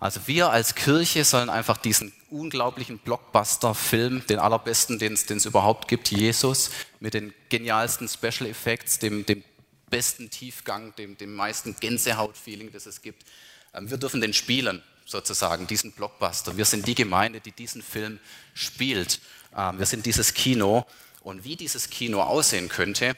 Also 0.00 0.26
wir 0.26 0.48
als 0.48 0.74
Kirche 0.74 1.24
sollen 1.26 1.50
einfach 1.50 1.76
diesen 1.76 2.12
unglaublichen 2.30 2.98
Blockbuster-Film, 2.98 4.26
den 4.26 4.38
allerbesten, 4.38 4.98
den 4.98 5.12
es 5.12 5.44
überhaupt 5.44 5.88
gibt, 5.88 6.10
Jesus, 6.10 6.70
mit 7.00 7.12
den 7.12 7.34
genialsten 7.50 8.08
Special 8.08 8.48
Effects, 8.48 8.98
dem, 8.98 9.26
dem 9.26 9.44
besten 9.90 10.30
Tiefgang, 10.30 10.94
dem, 10.96 11.18
dem 11.18 11.34
meisten 11.34 11.76
Gänsehaut-Feeling, 11.78 12.72
das 12.72 12.86
es 12.86 13.02
gibt. 13.02 13.26
Ähm, 13.74 13.90
wir 13.90 13.98
dürfen 13.98 14.22
den 14.22 14.32
spielen, 14.32 14.82
sozusagen, 15.04 15.66
diesen 15.66 15.92
Blockbuster. 15.92 16.56
Wir 16.56 16.64
sind 16.64 16.86
die 16.86 16.94
Gemeinde, 16.94 17.40
die 17.40 17.52
diesen 17.52 17.82
Film 17.82 18.20
spielt. 18.54 19.20
Ähm, 19.54 19.78
wir 19.78 19.86
sind 19.86 20.06
dieses 20.06 20.32
Kino. 20.32 20.86
Und 21.20 21.44
wie 21.44 21.56
dieses 21.56 21.90
Kino 21.90 22.22
aussehen 22.22 22.70
könnte, 22.70 23.16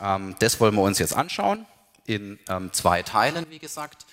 ähm, 0.00 0.34
das 0.40 0.58
wollen 0.58 0.74
wir 0.74 0.82
uns 0.82 0.98
jetzt 0.98 1.14
anschauen, 1.14 1.64
in 2.06 2.38
zwei 2.72 3.02
Teilen, 3.02 3.46
wie 3.48 3.58
gesagt. 3.58 4.04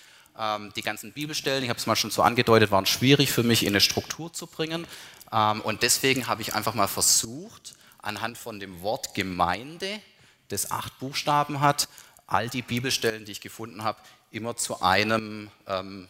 Ähm, 0.41 0.73
die 0.75 0.81
ganzen 0.81 1.13
Bibelstellen, 1.13 1.63
ich 1.63 1.69
habe 1.69 1.77
es 1.77 1.85
mal 1.85 1.95
schon 1.95 2.09
so 2.09 2.23
angedeutet, 2.23 2.71
waren 2.71 2.87
schwierig 2.87 3.31
für 3.31 3.43
mich 3.43 3.61
in 3.61 3.69
eine 3.69 3.81
Struktur 3.81 4.33
zu 4.33 4.47
bringen. 4.47 4.87
Ähm, 5.31 5.61
und 5.61 5.83
deswegen 5.83 6.25
habe 6.25 6.41
ich 6.41 6.55
einfach 6.55 6.73
mal 6.73 6.87
versucht, 6.87 7.75
anhand 8.01 8.39
von 8.39 8.59
dem 8.59 8.81
Wort 8.81 9.13
Gemeinde, 9.13 9.99
das 10.47 10.71
acht 10.71 10.97
Buchstaben 10.97 11.61
hat, 11.61 11.89
all 12.25 12.49
die 12.49 12.63
Bibelstellen, 12.63 13.23
die 13.23 13.33
ich 13.33 13.41
gefunden 13.41 13.83
habe, 13.83 13.99
immer 14.31 14.57
zu 14.57 14.81
einem 14.81 15.51
ähm, 15.67 16.07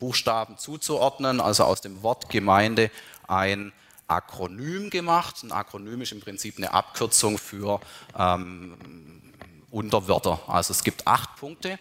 Buchstaben 0.00 0.58
zuzuordnen, 0.58 1.40
also 1.40 1.62
aus 1.62 1.80
dem 1.80 2.02
Wort 2.02 2.30
Gemeinde 2.30 2.90
ein 3.28 3.72
Akronym 4.08 4.90
gemacht. 4.90 5.44
Ein 5.44 5.52
Akronym 5.52 6.00
ist 6.00 6.10
im 6.10 6.20
Prinzip 6.20 6.58
eine 6.58 6.74
Abkürzung 6.74 7.38
für 7.38 7.80
ähm, 8.18 8.76
Unterwörter. 9.70 10.40
Also 10.48 10.72
es 10.72 10.82
gibt 10.82 11.06
acht 11.06 11.36
Punkte. 11.36 11.78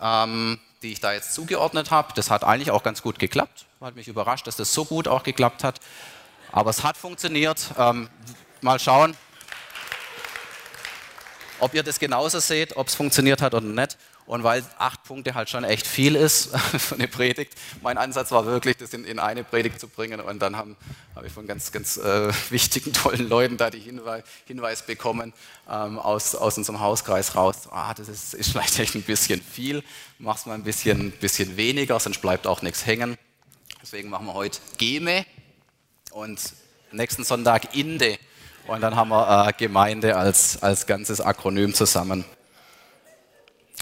Ähm, 0.00 0.58
die 0.84 0.92
ich 0.92 1.00
da 1.00 1.12
jetzt 1.12 1.34
zugeordnet 1.34 1.90
habe. 1.90 2.12
Das 2.14 2.30
hat 2.30 2.44
eigentlich 2.44 2.70
auch 2.70 2.82
ganz 2.82 3.02
gut 3.02 3.18
geklappt. 3.18 3.64
Hat 3.80 3.96
mich 3.96 4.06
überrascht, 4.06 4.46
dass 4.46 4.56
das 4.56 4.72
so 4.72 4.84
gut 4.84 5.08
auch 5.08 5.22
geklappt 5.22 5.64
hat. 5.64 5.80
Aber 6.52 6.70
es 6.70 6.84
hat 6.84 6.96
funktioniert. 6.96 7.70
Ähm, 7.76 8.08
mal 8.60 8.78
schauen, 8.78 9.16
ob 11.58 11.74
ihr 11.74 11.82
das 11.82 11.98
genauso 11.98 12.38
seht, 12.38 12.76
ob 12.76 12.88
es 12.88 12.94
funktioniert 12.94 13.40
hat 13.40 13.54
oder 13.54 13.66
nicht. 13.66 13.96
Und 14.26 14.42
weil 14.42 14.64
acht 14.78 15.04
Punkte 15.04 15.34
halt 15.34 15.50
schon 15.50 15.64
echt 15.64 15.86
viel 15.86 16.16
ist 16.16 16.56
für 16.78 16.94
eine 16.94 17.08
Predigt, 17.08 17.54
mein 17.82 17.98
Ansatz 17.98 18.30
war 18.30 18.46
wirklich, 18.46 18.76
das 18.78 18.94
in, 18.94 19.04
in 19.04 19.18
eine 19.18 19.44
Predigt 19.44 19.78
zu 19.78 19.86
bringen. 19.86 20.20
Und 20.20 20.40
dann 20.40 20.56
habe 20.56 20.76
hab 21.14 21.24
ich 21.24 21.32
von 21.32 21.46
ganz, 21.46 21.72
ganz 21.72 21.98
äh, 21.98 22.32
wichtigen, 22.50 22.92
tollen 22.92 23.28
Leuten 23.28 23.58
da 23.58 23.70
die 23.70 23.80
Hinweis, 23.80 24.24
Hinweis 24.46 24.86
bekommen 24.86 25.34
ähm, 25.70 25.98
aus, 25.98 26.34
aus 26.34 26.56
unserem 26.56 26.80
Hauskreis 26.80 27.34
raus. 27.36 27.68
Ah, 27.70 27.92
das 27.92 28.08
ist, 28.08 28.32
ist 28.34 28.50
vielleicht 28.52 28.78
echt 28.78 28.94
ein 28.94 29.02
bisschen 29.02 29.42
viel. 29.42 29.82
Mach 30.18 30.36
es 30.36 30.46
mal 30.46 30.54
ein 30.54 30.64
bisschen, 30.64 31.10
bisschen 31.12 31.56
weniger, 31.56 32.00
sonst 32.00 32.22
bleibt 32.22 32.46
auch 32.46 32.62
nichts 32.62 32.86
hängen. 32.86 33.18
Deswegen 33.82 34.08
machen 34.08 34.26
wir 34.26 34.34
heute 34.34 34.60
Geme 34.78 35.26
und 36.12 36.40
nächsten 36.92 37.24
Sonntag 37.24 37.74
Inde. 37.74 38.18
Und 38.66 38.80
dann 38.80 38.96
haben 38.96 39.10
wir 39.10 39.48
äh, 39.48 39.52
Gemeinde 39.52 40.16
als, 40.16 40.62
als 40.62 40.86
ganzes 40.86 41.20
Akronym 41.20 41.74
zusammen. 41.74 42.24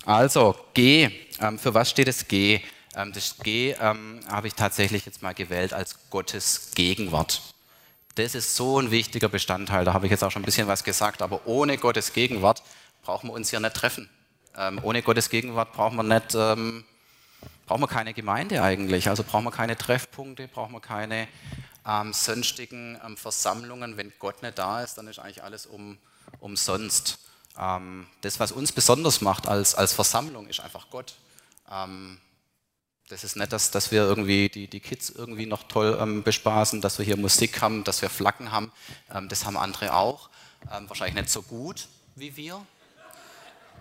Also 0.05 0.57
G, 0.75 1.11
ähm, 1.41 1.59
für 1.59 1.75
was 1.75 1.91
steht 1.91 2.09
das 2.09 2.27
G? 2.27 2.61
Ähm, 2.97 3.13
das 3.13 3.37
G 3.39 3.75
ähm, 3.81 4.21
habe 4.29 4.49
ich 4.49 4.55
tatsächlich 4.55 5.07
jetzt 5.07 5.23
mal 5.23 5.33
gewählt 5.33 5.73
als 5.73 5.97
Gottes 6.11 6.73
Gegenwart. 6.75 7.41
Das 8.17 8.35
ist 8.35 8.57
so 8.57 8.81
ein 8.81 8.91
wichtiger 8.91 9.29
Bestandteil. 9.29 9.85
Da 9.85 9.93
habe 9.93 10.07
ich 10.07 10.11
jetzt 10.11 10.25
auch 10.25 10.31
schon 10.31 10.43
ein 10.43 10.45
bisschen 10.45 10.67
was 10.67 10.83
gesagt. 10.83 11.23
Aber 11.23 11.47
ohne 11.47 11.79
Gottes 11.79 12.13
Gegenwart 12.13 12.63
brauchen 13.03 13.31
wir 13.31 13.35
uns 13.35 13.51
hier 13.51 13.61
nicht 13.61 13.75
treffen. 13.75 14.11
Ähm, 14.57 14.81
ohne 14.83 15.03
Gottes 15.03 15.31
Gegenwart 15.31 15.73
brauchen 15.73 15.97
wir 15.97 16.03
nicht, 16.03 16.35
ähm, 16.35 16.85
brauchen 17.67 17.81
wir 17.81 17.89
keine 17.89 18.13
Gemeinde 18.13 18.63
eigentlich. 18.63 19.09
Also 19.09 19.23
brauchen 19.23 19.45
wir 19.45 19.53
keine 19.53 19.79
Treffpunkte, 19.79 20.49
brauchen 20.49 20.73
wir 20.73 20.81
keine 20.81 21.29
ähm, 21.87 22.13
sonstigen 22.13 23.01
ähm, 23.07 23.17
Versammlungen. 23.17 23.97
Wenn 23.97 24.13
Gott 24.19 24.43
nicht 24.43 24.59
da 24.59 24.83
ist, 24.83 24.99
dann 24.99 25.07
ist 25.07 25.21
eigentlich 25.21 25.45
alles 25.45 25.65
um, 25.65 25.97
umsonst. 26.41 27.19
Ähm, 27.59 28.07
das, 28.23 28.41
was 28.41 28.53
uns 28.53 28.73
besonders 28.73 29.21
macht 29.21 29.47
als, 29.47 29.75
als 29.75 29.93
Versammlung, 29.93 30.47
ist 30.49 30.61
einfach 30.61 30.89
Gott. 30.91 31.15
Ähm, 31.71 32.19
das 33.09 33.25
ist 33.25 33.37
nicht, 33.37 33.53
dass, 33.53 33.71
dass 33.71 33.91
wir 33.91 34.03
irgendwie 34.03 34.49
die, 34.49 34.69
die 34.69 34.81
Kids 34.81 35.11
irgendwie 35.11 35.45
noch 35.45 35.65
toll 35.65 35.99
ähm, 36.01 36.23
bespaßen, 36.23 36.81
dass 36.81 36.99
wir 36.99 37.05
hier 37.05 37.19
Musik 37.19 37.61
haben, 37.61 37.85
dass 37.85 38.01
wir 38.01 38.09
Flaggen 38.09 38.53
haben. 38.53 38.73
Ähm, 39.15 39.29
das 39.29 39.45
haben 39.45 39.59
andere 39.59 39.95
auch. 39.95 40.31
Ähm, 40.73 40.89
wahrscheinlich 40.89 41.17
nicht 41.17 41.31
so 41.31 41.43
gut 41.43 41.89
wie 42.15 42.37
wir. 42.37 42.65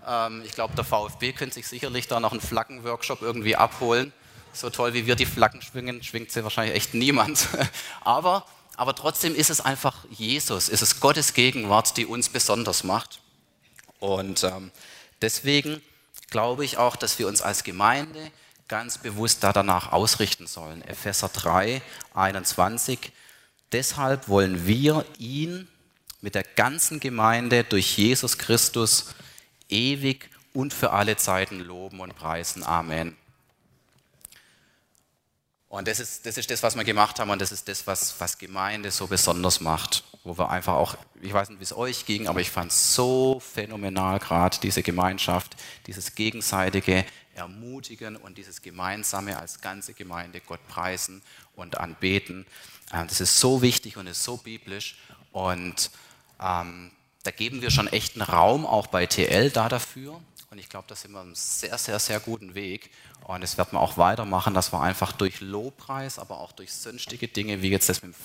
Ähm, 0.06 0.42
ich 0.44 0.52
glaube, 0.52 0.74
der 0.74 0.84
VfB 0.84 1.32
könnte 1.32 1.54
sich 1.54 1.66
sicherlich 1.66 2.08
da 2.08 2.20
noch 2.20 2.32
einen 2.32 2.42
Flaggenworkshop 2.42 3.22
irgendwie 3.22 3.56
abholen. 3.56 4.12
So 4.52 4.68
toll 4.68 4.92
wie 4.92 5.06
wir 5.06 5.16
die 5.16 5.24
Flaggen 5.24 5.62
schwingen, 5.62 6.02
schwingt 6.02 6.30
sie 6.30 6.44
wahrscheinlich 6.44 6.76
echt 6.76 6.92
niemand. 6.92 7.48
aber, 8.02 8.44
aber 8.76 8.94
trotzdem 8.94 9.34
ist 9.34 9.48
es 9.48 9.62
einfach 9.62 10.04
Jesus, 10.10 10.68
ist 10.68 10.82
es 10.82 11.00
Gottes 11.00 11.32
Gegenwart, 11.32 11.96
die 11.96 12.04
uns 12.04 12.28
besonders 12.28 12.84
macht. 12.84 13.21
Und 14.02 14.42
ähm, 14.42 14.72
deswegen 15.20 15.80
glaube 16.28 16.64
ich 16.64 16.76
auch, 16.76 16.96
dass 16.96 17.20
wir 17.20 17.28
uns 17.28 17.40
als 17.40 17.62
Gemeinde 17.62 18.32
ganz 18.66 18.98
bewusst 18.98 19.44
da 19.44 19.52
danach 19.52 19.92
ausrichten 19.92 20.48
sollen. 20.48 20.82
Epheser 20.82 21.28
3, 21.28 21.80
21. 22.12 22.98
Deshalb 23.70 24.26
wollen 24.26 24.66
wir 24.66 25.04
ihn 25.18 25.68
mit 26.20 26.34
der 26.34 26.42
ganzen 26.42 26.98
Gemeinde 26.98 27.62
durch 27.62 27.96
Jesus 27.96 28.38
Christus 28.38 29.14
ewig 29.68 30.28
und 30.52 30.74
für 30.74 30.90
alle 30.90 31.16
Zeiten 31.16 31.60
loben 31.60 32.00
und 32.00 32.16
preisen. 32.16 32.64
Amen. 32.64 33.16
Und 35.68 35.86
das 35.86 36.00
ist, 36.00 36.26
das 36.26 36.38
ist 36.38 36.50
das, 36.50 36.60
was 36.64 36.74
wir 36.74 36.82
gemacht 36.82 37.20
haben 37.20 37.30
und 37.30 37.40
das 37.40 37.52
ist 37.52 37.68
das, 37.68 37.86
was, 37.86 38.18
was 38.18 38.36
Gemeinde 38.36 38.90
so 38.90 39.06
besonders 39.06 39.60
macht. 39.60 40.02
Wo 40.24 40.38
wir 40.38 40.50
einfach 40.50 40.74
auch, 40.74 40.96
ich 41.20 41.32
weiß 41.32 41.48
nicht, 41.48 41.58
wie 41.58 41.64
es 41.64 41.76
euch 41.76 42.06
ging, 42.06 42.28
aber 42.28 42.40
ich 42.40 42.50
fand 42.50 42.70
es 42.70 42.94
so 42.94 43.40
phänomenal 43.40 44.20
gerade, 44.20 44.58
diese 44.62 44.82
Gemeinschaft, 44.82 45.56
dieses 45.86 46.14
gegenseitige 46.14 47.04
ermutigen 47.34 48.16
und 48.16 48.38
dieses 48.38 48.62
Gemeinsame 48.62 49.38
als 49.38 49.60
ganze 49.60 49.94
Gemeinde 49.94 50.40
Gott 50.40 50.60
preisen 50.68 51.22
und 51.56 51.78
anbeten. 51.78 52.46
Ähm, 52.92 53.06
das 53.08 53.20
ist 53.20 53.40
so 53.40 53.62
wichtig 53.62 53.96
und 53.96 54.06
ist 54.06 54.22
so 54.22 54.36
biblisch 54.36 54.96
und 55.32 55.90
ähm, 56.40 56.92
da 57.22 57.30
geben 57.30 57.62
wir 57.62 57.70
schon 57.70 57.86
echt 57.86 58.14
einen 58.16 58.22
Raum 58.22 58.66
auch 58.66 58.88
bei 58.88 59.06
TL 59.06 59.50
da 59.50 59.68
dafür. 59.68 60.20
Und 60.50 60.58
ich 60.58 60.68
glaube, 60.68 60.86
da 60.88 60.94
sind 60.94 61.12
wir 61.12 61.20
auf 61.20 61.24
einem 61.24 61.34
sehr, 61.34 61.78
sehr, 61.78 61.98
sehr 61.98 62.20
guten 62.20 62.54
Weg. 62.54 62.90
Und 63.24 63.42
das 63.42 63.56
werden 63.56 63.72
wir 63.72 63.80
auch 63.80 63.96
weitermachen, 63.96 64.52
dass 64.54 64.72
wir 64.72 64.82
einfach 64.82 65.12
durch 65.12 65.40
Lobpreis, 65.40 66.18
aber 66.18 66.40
auch 66.40 66.52
durch 66.52 66.72
sonstige 66.72 67.28
Dinge, 67.28 67.62
wie 67.62 67.70
jetzt 67.70 67.88
das 67.88 68.02
mit 68.02 68.12
dem 68.12 68.20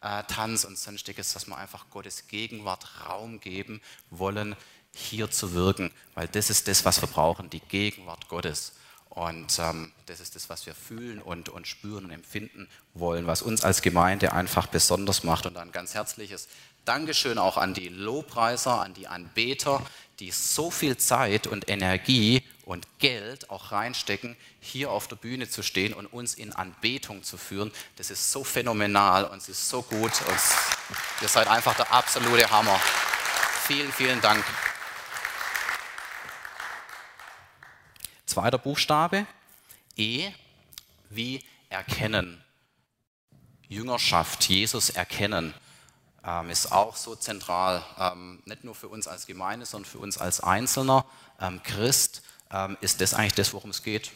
Flaggentanz 0.00 0.64
und 0.64 0.78
sonstiges, 0.78 1.32
dass 1.32 1.46
wir 1.46 1.56
einfach 1.56 1.90
Gottes 1.90 2.26
Gegenwart 2.26 2.86
Raum 3.06 3.40
geben 3.40 3.80
wollen, 4.10 4.56
hier 4.92 5.30
zu 5.30 5.52
wirken, 5.52 5.92
weil 6.14 6.26
das 6.26 6.50
ist 6.50 6.66
das, 6.68 6.84
was 6.84 7.00
wir 7.00 7.08
brauchen, 7.08 7.50
die 7.50 7.60
Gegenwart 7.60 8.28
Gottes. 8.28 8.72
Und 9.10 9.58
ähm, 9.58 9.92
das 10.06 10.20
ist 10.20 10.36
das, 10.36 10.48
was 10.48 10.66
wir 10.66 10.74
fühlen 10.74 11.20
und, 11.20 11.48
und 11.48 11.66
spüren 11.66 12.04
und 12.04 12.10
empfinden 12.12 12.68
wollen, 12.94 13.26
was 13.26 13.42
uns 13.42 13.62
als 13.62 13.82
Gemeinde 13.82 14.32
einfach 14.32 14.68
besonders 14.68 15.24
macht. 15.24 15.46
Und 15.46 15.56
ein 15.56 15.72
ganz 15.72 15.94
herzliches 15.94 16.48
Dankeschön 16.84 17.38
auch 17.38 17.56
an 17.56 17.74
die 17.74 17.88
Lobpreiser, 17.88 18.80
an 18.80 18.94
die 18.94 19.08
Anbeter, 19.08 19.84
die 20.20 20.30
so 20.30 20.70
viel 20.70 20.96
Zeit 20.96 21.46
und 21.46 21.68
Energie 21.68 22.42
und 22.70 22.86
Geld 23.00 23.50
auch 23.50 23.72
reinstecken, 23.72 24.36
hier 24.60 24.92
auf 24.92 25.08
der 25.08 25.16
Bühne 25.16 25.48
zu 25.48 25.60
stehen 25.60 25.92
und 25.92 26.06
uns 26.06 26.34
in 26.34 26.52
Anbetung 26.52 27.24
zu 27.24 27.36
führen. 27.36 27.72
Das 27.96 28.10
ist 28.10 28.30
so 28.30 28.44
phänomenal 28.44 29.24
und 29.24 29.38
es 29.38 29.48
ist 29.48 29.68
so 29.68 29.82
gut. 29.82 30.12
Und 30.28 30.38
ihr 31.20 31.26
seid 31.26 31.48
einfach 31.48 31.74
der 31.74 31.92
absolute 31.92 32.48
Hammer. 32.48 32.78
Vielen, 33.66 33.90
vielen 33.90 34.20
Dank. 34.20 34.44
Zweiter 38.24 38.58
Buchstabe, 38.58 39.26
E, 39.96 40.30
wie 41.08 41.42
erkennen. 41.70 42.40
Jüngerschaft, 43.66 44.48
Jesus 44.48 44.90
erkennen, 44.90 45.54
ähm, 46.24 46.50
ist 46.50 46.70
auch 46.70 46.94
so 46.94 47.16
zentral, 47.16 47.84
ähm, 47.98 48.40
nicht 48.44 48.62
nur 48.62 48.76
für 48.76 48.86
uns 48.86 49.08
als 49.08 49.26
Gemeinde, 49.26 49.66
sondern 49.66 49.90
für 49.90 49.98
uns 49.98 50.18
als 50.18 50.38
einzelner 50.38 51.04
ähm, 51.40 51.60
Christ 51.64 52.22
ist 52.80 53.00
das 53.00 53.14
eigentlich 53.14 53.34
das, 53.34 53.52
worum 53.52 53.70
es 53.70 53.82
geht. 53.82 54.10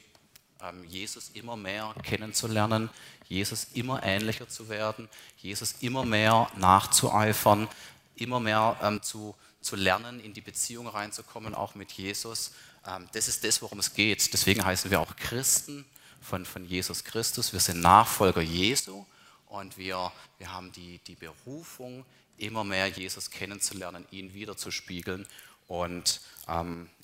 Ähm, 0.60 0.84
Jesus 0.84 1.30
immer 1.34 1.56
mehr 1.56 1.94
kennenzulernen, 2.02 2.90
Jesus 3.28 3.68
immer 3.74 4.02
ähnlicher 4.02 4.48
zu 4.48 4.68
werden, 4.68 5.08
Jesus 5.36 5.76
immer 5.80 6.04
mehr 6.04 6.50
nachzueifern, 6.56 7.68
immer 8.16 8.40
mehr 8.40 8.76
ähm, 8.82 9.02
zu, 9.02 9.34
zu 9.60 9.76
lernen, 9.76 10.20
in 10.20 10.34
die 10.34 10.40
Beziehung 10.40 10.88
reinzukommen, 10.88 11.54
auch 11.54 11.74
mit 11.74 11.92
Jesus 11.92 12.52
ähm, 12.86 13.08
das 13.12 13.28
ist 13.28 13.44
das, 13.44 13.62
worum 13.62 13.78
es 13.78 13.94
geht. 13.94 14.32
Deswegen 14.32 14.64
heißen 14.64 14.90
wir 14.90 15.00
auch 15.00 15.16
Christen 15.16 15.84
von, 16.20 16.44
von 16.44 16.64
Jesus 16.64 17.04
Christus. 17.04 17.52
Wir 17.52 17.60
sind 17.60 17.80
Nachfolger 17.80 18.42
Jesu 18.42 19.04
und 19.46 19.76
wir, 19.78 20.12
wir 20.38 20.52
haben 20.52 20.72
die, 20.72 20.98
die 21.06 21.14
Berufung, 21.14 22.04
immer 22.36 22.64
mehr 22.64 22.88
Jesus 22.88 23.30
kennenzulernen, 23.30 24.04
ihn 24.10 24.34
wiederzuspiegeln 24.34 25.26
und 25.68 26.02
ähm, 26.10 26.20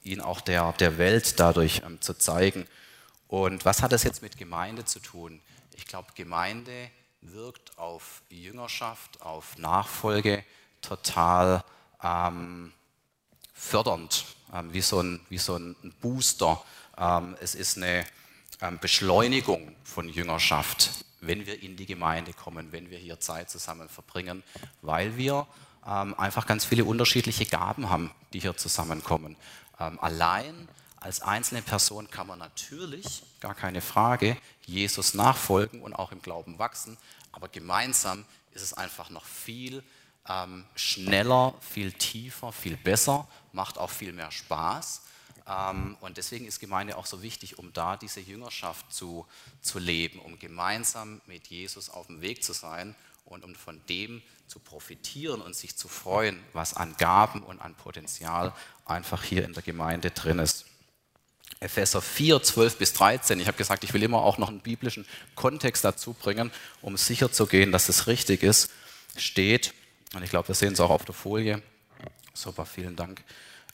ihn 0.03 0.21
auch 0.21 0.41
der, 0.41 0.73
der 0.73 0.99
Welt 0.99 1.39
dadurch 1.41 1.83
ähm, 1.85 2.01
zu 2.01 2.15
zeigen. 2.15 2.67
Und 3.29 3.65
was 3.65 3.83
hat 3.83 3.93
das 3.93 4.03
jetzt 4.03 4.23
mit 4.23 4.37
Gemeinde 4.37 4.85
zu 4.85 4.99
tun? 4.99 5.41
Ich 5.77 5.87
glaube, 5.87 6.09
Gemeinde 6.15 6.91
wirkt 7.21 7.79
auf 7.79 8.23
Jüngerschaft, 8.29 9.23
auf 9.23 9.57
Nachfolge 9.59 10.45
total 10.81 11.63
ähm, 12.03 12.73
fördernd, 13.53 14.25
ähm, 14.53 14.73
wie, 14.73 14.81
so 14.81 15.01
ein, 15.01 15.21
wie 15.29 15.39
so 15.39 15.57
ein 15.57 15.77
Booster. 16.01 16.63
Ähm, 16.97 17.37
es 17.41 17.55
ist 17.55 17.77
eine 17.77 18.05
ähm, 18.61 18.79
Beschleunigung 18.81 19.77
von 19.85 20.09
Jüngerschaft, 20.09 21.05
wenn 21.21 21.47
wir 21.47 21.63
in 21.63 21.77
die 21.77 21.87
Gemeinde 21.87 22.33
kommen, 22.33 22.73
wenn 22.73 22.91
wir 22.91 22.99
hier 22.99 23.21
Zeit 23.21 23.51
zusammen 23.51 23.89
verbringen, 23.89 24.43
weil 24.81 25.17
wir 25.17 25.47
einfach 25.83 26.47
ganz 26.47 26.65
viele 26.65 26.85
unterschiedliche 26.85 27.47
Gaben 27.47 27.89
haben, 27.89 28.11
die 28.33 28.41
hier 28.41 28.57
zusammenkommen. 28.57 29.37
allein 29.79 30.69
als 31.01 31.23
einzelne 31.23 31.63
Person 31.63 32.11
kann 32.11 32.27
man 32.27 32.39
natürlich, 32.39 33.23
gar 33.41 33.55
keine 33.55 33.81
Frage, 33.81 34.37
Jesus 34.67 35.15
nachfolgen 35.15 35.81
und 35.81 35.95
auch 35.95 36.13
im 36.13 36.21
Glauben 36.21 36.59
wachsen, 36.59 36.99
aber 37.33 37.49
gemeinsam 37.49 38.27
ist 38.53 38.63
es 38.63 38.75
einfach 38.75 39.09
noch 39.09 39.25
viel 39.25 39.83
ähm, 40.29 40.67
schneller, 40.75 41.55
viel 41.61 41.93
tiefer, 41.93 42.53
viel 42.53 42.77
besser, 42.77 43.27
macht 43.53 43.79
auch 43.79 43.91
viel 43.91 44.13
mehr 44.13 44.31
Spaß. 44.31 45.03
Ähm, 45.49 45.97
und 46.01 46.19
deswegen 46.19 46.47
ist 46.47 46.61
Gemeinde 46.61 46.99
auch 46.99 47.07
so 47.07 47.23
wichtig, 47.23 47.59
um 47.59 47.73
da 47.73 47.97
diese 47.97 48.21
Jüngerschaft 48.21 48.93
zu, 48.93 49.27
zu 49.63 49.79
leben, 49.79 50.19
um 50.21 50.39
gemeinsam 50.39 51.23
mit 51.27 51.49
Jesus 51.49 51.89
auf 51.89 52.09
dem 52.09 52.21
Weg 52.21 52.45
zu 52.45 52.53
sein 52.53 52.95
und 53.31 53.45
um 53.45 53.55
von 53.55 53.81
dem 53.89 54.21
zu 54.49 54.59
profitieren 54.59 55.41
und 55.41 55.55
sich 55.55 55.77
zu 55.77 55.89
freuen, 55.89 56.43
was 56.53 56.75
an 56.75 56.95
Gaben 56.99 57.43
und 57.43 57.61
an 57.61 57.75
Potenzial 57.77 58.53
einfach 58.85 59.23
hier 59.23 59.45
in 59.45 59.55
der 59.55 59.63
Gemeinde 59.63 60.11
drin 60.11 60.41
ist. 60.41 60.67
Epheser 61.61 62.03
4, 62.03 62.43
12 62.43 62.77
bis 62.77 62.93
13. 62.95 63.39
Ich 63.39 63.47
habe 63.47 63.57
gesagt, 63.57 63.85
ich 63.85 63.95
will 63.95 64.03
immer 64.03 64.19
auch 64.19 64.39
noch 64.39 64.49
einen 64.49 64.61
biblischen 64.61 65.07
Kontext 65.37 65.85
dazu 65.85 66.15
bringen, 66.15 66.51
um 66.83 66.97
sicher 66.97 67.31
zu 67.31 67.47
gehen, 67.47 67.71
dass 67.71 67.89
es 67.89 68.09
richtig 68.09 68.43
ist. 68.43 68.71
Steht, 69.17 69.75
und 70.15 70.25
ich 70.25 70.31
glaube, 70.31 70.49
wir 70.49 70.55
sehen 70.55 70.73
es 70.73 70.81
auch 70.81 70.91
auf 70.91 71.05
der 71.05 71.15
Folie. 71.15 71.63
Super, 72.35 72.67
vielen 72.67 72.97
Dank. 72.97 73.23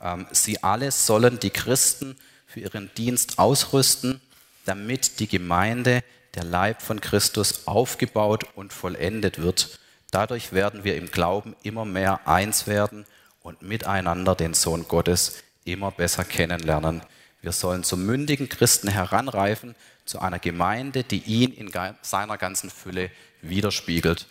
Ähm, 0.01 0.27
sie 0.33 0.63
alle 0.63 0.93
sollen 0.93 1.39
die 1.41 1.51
Christen 1.51 2.17
für 2.47 2.61
ihren 2.61 2.93
Dienst 2.95 3.39
ausrüsten, 3.39 4.21
damit 4.67 5.21
die 5.21 5.29
Gemeinde, 5.29 6.05
der 6.37 6.45
Leib 6.45 6.83
von 6.83 7.01
Christus, 7.01 7.67
aufgebaut 7.67 8.45
und 8.55 8.73
vollendet 8.73 9.41
wird. 9.43 9.81
Dadurch 10.11 10.53
werden 10.53 10.85
wir 10.85 10.97
im 10.97 11.11
Glauben 11.11 11.57
immer 11.63 11.85
mehr 11.85 12.29
eins 12.29 12.67
werden 12.67 13.07
und 13.43 13.63
miteinander 13.63 14.35
den 14.35 14.55
Sohn 14.55 14.87
Gottes 14.87 15.43
immer 15.65 15.91
besser 15.91 16.25
kennenlernen. 16.25 17.03
Wir 17.41 17.53
sollen 17.53 17.85
zum 17.85 18.05
mündigen 18.07 18.49
Christen 18.49 18.89
heranreifen, 18.89 19.75
zu 20.05 20.21
einer 20.21 20.39
Gemeinde, 20.39 21.05
die 21.05 21.19
ihn 21.25 21.53
in 21.53 21.73
seiner 22.03 22.39
ganzen 22.39 22.71
Fülle 22.71 23.11
widerspiegelt. 23.43 24.27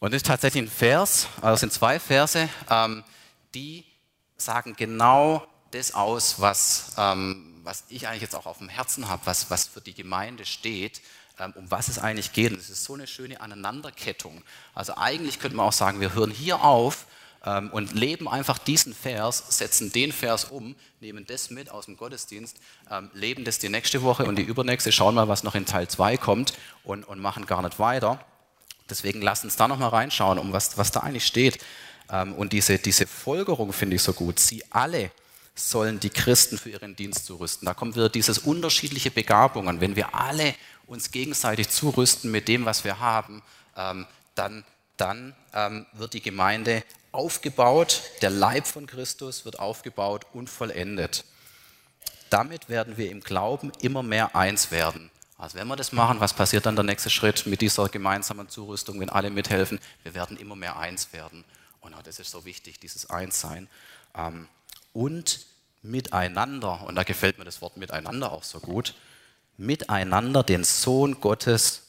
Und 0.00 0.12
das 0.12 0.18
ist 0.18 0.26
tatsächlich 0.26 0.64
ein 0.64 0.68
Vers, 0.68 1.28
also 1.40 1.56
sind 1.56 1.72
zwei 1.72 1.98
Verse, 1.98 2.48
ähm, 2.70 3.04
die 3.54 3.84
sagen 4.36 4.74
genau 4.76 5.46
das 5.70 5.94
aus, 5.94 6.40
was, 6.40 6.94
ähm, 6.98 7.53
was 7.64 7.84
ich 7.88 8.06
eigentlich 8.06 8.22
jetzt 8.22 8.36
auch 8.36 8.46
auf 8.46 8.58
dem 8.58 8.68
Herzen 8.68 9.08
habe, 9.08 9.22
was, 9.24 9.50
was 9.50 9.66
für 9.66 9.80
die 9.80 9.94
Gemeinde 9.94 10.44
steht. 10.44 11.00
ähm, 11.38 11.52
um 11.56 11.70
was 11.70 11.88
es 11.88 11.98
eigentlich 11.98 12.32
geht. 12.32 12.52
Und 12.52 12.58
es 12.58 12.70
ist 12.70 12.84
so 12.84 12.94
eine 12.94 13.06
schöne 13.06 13.40
Aneinanderkettung. 13.40 14.42
Also 14.74 14.96
eigentlich 14.96 15.38
könnte 15.38 15.56
man 15.56 15.66
auch 15.66 15.72
sagen, 15.72 16.00
wir 16.00 16.14
hören 16.14 16.30
hier 16.30 16.62
auf 16.62 17.06
ähm, 17.44 17.70
und 17.70 17.92
leben 17.92 18.28
einfach 18.28 18.58
diesen 18.58 18.94
Vers, 18.94 19.44
setzen 19.48 19.92
den 19.92 20.12
Vers 20.12 20.44
um, 20.44 20.76
nehmen 21.00 21.26
das 21.26 21.50
mit 21.50 21.70
aus 21.70 21.86
dem 21.86 21.96
Gottesdienst, 21.96 22.56
ähm, 22.90 23.10
leben 23.14 23.44
das 23.44 23.58
die 23.58 23.68
nächste 23.68 24.02
Woche 24.02 24.24
und 24.24 24.36
die 24.36 24.42
übernächste, 24.42 24.92
schauen 24.92 25.14
mal, 25.14 25.28
was 25.28 25.42
noch 25.42 25.54
in 25.54 25.66
Teil 25.66 25.88
2 25.88 26.16
kommt 26.16 26.54
und, 26.84 27.04
und 27.04 27.18
machen 27.18 27.46
gar 27.46 27.62
nicht 27.62 27.78
weiter. 27.78 28.24
Deswegen 28.88 29.22
lasst 29.22 29.44
uns 29.44 29.56
da 29.56 29.66
nochmal 29.66 29.88
reinschauen, 29.88 30.38
um 30.38 30.52
was, 30.52 30.76
was 30.76 30.90
da 30.90 31.00
eigentlich 31.00 31.24
steht. 31.24 31.58
Und 32.36 32.52
diese, 32.52 32.78
diese 32.78 33.06
Folgerung 33.06 33.72
finde 33.72 33.96
ich 33.96 34.02
so 34.02 34.12
gut. 34.12 34.38
Sie 34.38 34.62
alle 34.70 35.10
sollen 35.54 36.00
die 36.00 36.10
Christen 36.10 36.58
für 36.58 36.70
ihren 36.70 36.96
Dienst 36.96 37.26
zurüsten. 37.26 37.66
Da 37.66 37.74
kommt 37.74 37.94
wieder 37.94 38.08
dieses 38.08 38.38
unterschiedliche 38.38 39.10
Begabungen. 39.10 39.80
Wenn 39.80 39.96
wir 39.96 40.14
alle 40.14 40.54
uns 40.86 41.10
gegenseitig 41.10 41.70
zurüsten 41.70 42.30
mit 42.30 42.48
dem, 42.48 42.64
was 42.64 42.84
wir 42.84 42.98
haben, 42.98 43.42
ähm, 43.76 44.06
dann, 44.34 44.64
dann 44.96 45.34
ähm, 45.52 45.86
wird 45.92 46.14
die 46.14 46.22
Gemeinde 46.22 46.82
aufgebaut, 47.12 48.02
der 48.22 48.30
Leib 48.30 48.66
von 48.66 48.86
Christus 48.86 49.44
wird 49.44 49.60
aufgebaut 49.60 50.26
und 50.32 50.50
vollendet. 50.50 51.24
Damit 52.30 52.68
werden 52.68 52.96
wir 52.96 53.10
im 53.10 53.20
Glauben 53.20 53.70
immer 53.80 54.02
mehr 54.02 54.34
eins 54.34 54.72
werden. 54.72 55.10
Also 55.38 55.56
wenn 55.58 55.68
wir 55.68 55.76
das 55.76 55.92
machen, 55.92 56.20
was 56.20 56.32
passiert 56.32 56.66
dann 56.66 56.74
der 56.74 56.84
nächste 56.84 57.10
Schritt 57.10 57.46
mit 57.46 57.60
dieser 57.60 57.88
gemeinsamen 57.88 58.48
Zurüstung, 58.48 59.00
wenn 59.00 59.10
alle 59.10 59.30
mithelfen? 59.30 59.78
Wir 60.02 60.14
werden 60.14 60.36
immer 60.36 60.56
mehr 60.56 60.76
eins 60.76 61.12
werden. 61.12 61.44
Und 61.80 61.94
das 62.04 62.18
ist 62.18 62.30
so 62.30 62.44
wichtig, 62.44 62.80
dieses 62.80 63.10
Einssein. 63.10 63.68
Ähm, 64.16 64.48
und 64.94 65.44
miteinander, 65.82 66.86
und 66.86 66.94
da 66.94 67.02
gefällt 67.02 67.38
mir 67.38 67.44
das 67.44 67.60
Wort 67.60 67.76
miteinander 67.76 68.32
auch 68.32 68.42
so 68.42 68.60
gut, 68.60 68.94
miteinander 69.58 70.42
den 70.42 70.64
Sohn 70.64 71.20
Gottes 71.20 71.88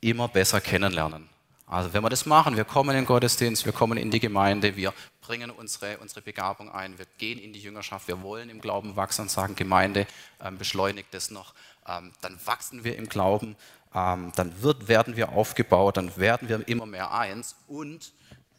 immer 0.00 0.26
besser 0.26 0.60
kennenlernen. 0.60 1.28
Also 1.66 1.92
wenn 1.92 2.02
wir 2.02 2.08
das 2.08 2.26
machen, 2.26 2.56
wir 2.56 2.64
kommen 2.64 2.90
in 2.90 2.96
den 2.96 3.06
Gottesdienst, 3.06 3.66
wir 3.66 3.72
kommen 3.72 3.98
in 3.98 4.10
die 4.10 4.20
Gemeinde, 4.20 4.74
wir 4.74 4.94
bringen 5.20 5.50
unsere, 5.50 5.98
unsere 5.98 6.22
Begabung 6.22 6.72
ein, 6.72 6.98
wir 6.98 7.06
gehen 7.18 7.38
in 7.38 7.52
die 7.52 7.60
Jüngerschaft, 7.60 8.08
wir 8.08 8.22
wollen 8.22 8.48
im 8.48 8.60
Glauben 8.60 8.96
wachsen 8.96 9.22
und 9.22 9.30
sagen, 9.30 9.54
Gemeinde 9.54 10.06
ähm, 10.42 10.56
beschleunigt 10.56 11.12
das 11.12 11.30
noch, 11.30 11.52
ähm, 11.86 12.12
dann 12.22 12.38
wachsen 12.46 12.84
wir 12.84 12.96
im 12.96 13.08
Glauben, 13.08 13.54
ähm, 13.94 14.32
dann 14.34 14.62
wird, 14.62 14.88
werden 14.88 15.16
wir 15.16 15.30
aufgebaut, 15.30 15.98
dann 15.98 16.16
werden 16.16 16.48
wir 16.48 16.66
immer 16.66 16.86
mehr 16.86 17.12
eins 17.12 17.54
und 17.66 18.12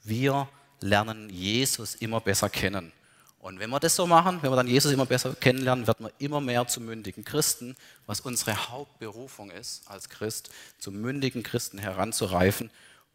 wir 0.03 0.47
lernen 0.79 1.29
Jesus 1.29 1.95
immer 1.95 2.21
besser 2.21 2.49
kennen. 2.49 2.91
Und 3.39 3.59
wenn 3.59 3.69
wir 3.69 3.79
das 3.79 3.95
so 3.95 4.05
machen, 4.05 4.41
wenn 4.41 4.51
wir 4.51 4.57
dann 4.57 4.67
Jesus 4.67 4.91
immer 4.91 5.05
besser 5.05 5.33
kennenlernen, 5.33 5.87
werden 5.87 6.05
wir 6.05 6.13
immer 6.19 6.41
mehr 6.41 6.67
zu 6.67 6.81
mündigen 6.81 7.23
Christen, 7.23 7.77
was 8.05 8.19
unsere 8.19 8.69
Hauptberufung 8.69 9.49
ist 9.49 9.89
als 9.89 10.09
Christ, 10.09 10.49
zu 10.77 10.91
mündigen 10.91 11.41
Christen 11.41 11.79
heranzureifen 11.79 12.69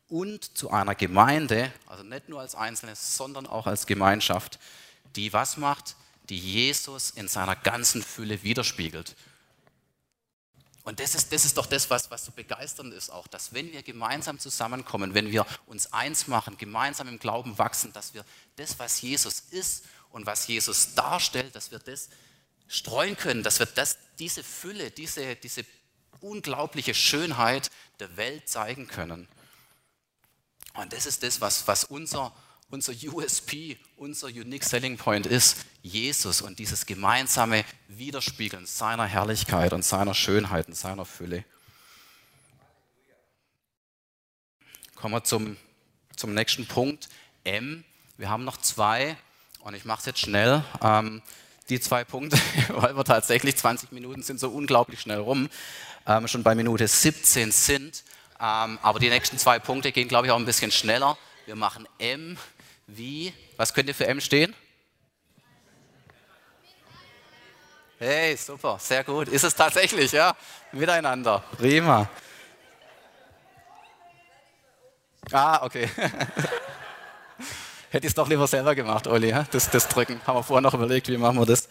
und 0.08 0.56
zu 0.56 0.70
einer 0.70 0.94
Gemeinde, 0.94 1.70
also 1.86 2.04
nicht 2.04 2.30
nur 2.30 2.40
als 2.40 2.54
Einzelne, 2.54 2.94
sondern 2.96 3.46
auch 3.46 3.66
als 3.66 3.86
Gemeinschaft, 3.86 4.58
die 5.14 5.32
was 5.32 5.58
macht? 5.58 5.96
Die 6.30 6.38
Jesus 6.38 7.10
in 7.10 7.28
seiner 7.28 7.54
ganzen 7.54 8.02
Fülle 8.02 8.42
widerspiegelt. 8.42 9.14
Und 10.84 11.00
das 11.00 11.14
ist, 11.14 11.32
das 11.32 11.46
ist 11.46 11.56
doch 11.56 11.66
das, 11.66 11.88
was, 11.88 12.10
was 12.10 12.26
so 12.26 12.32
begeisternd 12.32 12.92
ist 12.92 13.10
auch, 13.10 13.26
dass 13.26 13.54
wenn 13.54 13.72
wir 13.72 13.82
gemeinsam 13.82 14.38
zusammenkommen, 14.38 15.14
wenn 15.14 15.30
wir 15.30 15.46
uns 15.66 15.92
eins 15.94 16.28
machen, 16.28 16.58
gemeinsam 16.58 17.08
im 17.08 17.18
Glauben 17.18 17.56
wachsen, 17.56 17.92
dass 17.94 18.12
wir 18.12 18.24
das, 18.56 18.78
was 18.78 19.00
Jesus 19.00 19.40
ist 19.50 19.84
und 20.14 20.26
was 20.26 20.46
Jesus 20.46 20.94
darstellt, 20.94 21.56
dass 21.56 21.72
wir 21.72 21.80
das 21.80 22.08
streuen 22.68 23.16
können, 23.16 23.42
dass 23.42 23.58
wir 23.58 23.66
das, 23.66 23.98
diese 24.20 24.44
Fülle, 24.44 24.92
diese, 24.92 25.34
diese 25.34 25.64
unglaubliche 26.20 26.94
Schönheit 26.94 27.68
der 27.98 28.16
Welt 28.16 28.48
zeigen 28.48 28.86
können. 28.86 29.26
Und 30.74 30.92
das 30.92 31.06
ist 31.06 31.24
das, 31.24 31.40
was, 31.40 31.66
was 31.66 31.82
unser, 31.82 32.32
unser 32.70 32.92
USP, 32.92 33.76
unser 33.96 34.28
Unique 34.28 34.62
Selling 34.62 34.96
Point 34.98 35.26
ist, 35.26 35.56
Jesus 35.82 36.42
und 36.42 36.60
dieses 36.60 36.86
gemeinsame 36.86 37.64
Widerspiegeln 37.88 38.66
seiner 38.66 39.06
Herrlichkeit 39.06 39.72
und 39.72 39.84
seiner 39.84 40.14
Schönheit 40.14 40.68
und 40.68 40.74
seiner 40.74 41.06
Fülle. 41.06 41.44
Kommen 44.94 45.14
wir 45.14 45.24
zum, 45.24 45.56
zum 46.14 46.34
nächsten 46.34 46.68
Punkt, 46.68 47.08
M. 47.42 47.84
Wir 48.16 48.28
haben 48.28 48.44
noch 48.44 48.58
zwei 48.58 49.16
und 49.64 49.74
ich 49.74 49.84
mache 49.84 50.00
es 50.00 50.06
jetzt 50.06 50.20
schnell. 50.20 50.62
Ähm, 50.82 51.22
die 51.70 51.80
zwei 51.80 52.04
Punkte, 52.04 52.38
weil 52.68 52.96
wir 52.96 53.04
tatsächlich 53.04 53.56
20 53.56 53.92
Minuten 53.92 54.22
sind 54.22 54.38
so 54.38 54.50
unglaublich 54.50 55.00
schnell 55.00 55.18
rum, 55.18 55.48
ähm, 56.06 56.28
schon 56.28 56.42
bei 56.42 56.54
Minute 56.54 56.86
17 56.86 57.50
sind. 57.50 58.04
Ähm, 58.40 58.78
aber 58.82 58.98
die 58.98 59.08
nächsten 59.08 59.38
zwei 59.38 59.58
Punkte 59.58 59.90
gehen, 59.90 60.06
glaube 60.06 60.26
ich, 60.26 60.32
auch 60.32 60.38
ein 60.38 60.44
bisschen 60.44 60.70
schneller. 60.70 61.16
Wir 61.46 61.56
machen 61.56 61.88
M 61.98 62.36
wie, 62.86 63.32
was 63.56 63.72
könnte 63.72 63.94
für 63.94 64.06
M 64.06 64.20
stehen? 64.20 64.54
Hey, 67.98 68.36
super, 68.36 68.78
sehr 68.78 69.02
gut. 69.02 69.28
Ist 69.28 69.44
es 69.44 69.54
tatsächlich, 69.54 70.12
ja? 70.12 70.36
Miteinander. 70.72 71.42
Prima. 71.56 72.06
Ah, 75.32 75.64
okay. 75.64 75.88
Hätte 77.94 78.08
ich 78.08 78.10
es 78.10 78.14
doch 78.16 78.28
lieber 78.28 78.48
selber 78.48 78.74
gemacht, 78.74 79.06
Olli, 79.06 79.32
das, 79.52 79.70
das 79.70 79.86
Drücken. 79.86 80.20
Haben 80.26 80.38
wir 80.38 80.42
vorher 80.42 80.62
noch 80.62 80.74
überlegt, 80.74 81.06
wie 81.06 81.16
machen 81.16 81.38
wir 81.38 81.46
das. 81.46 81.68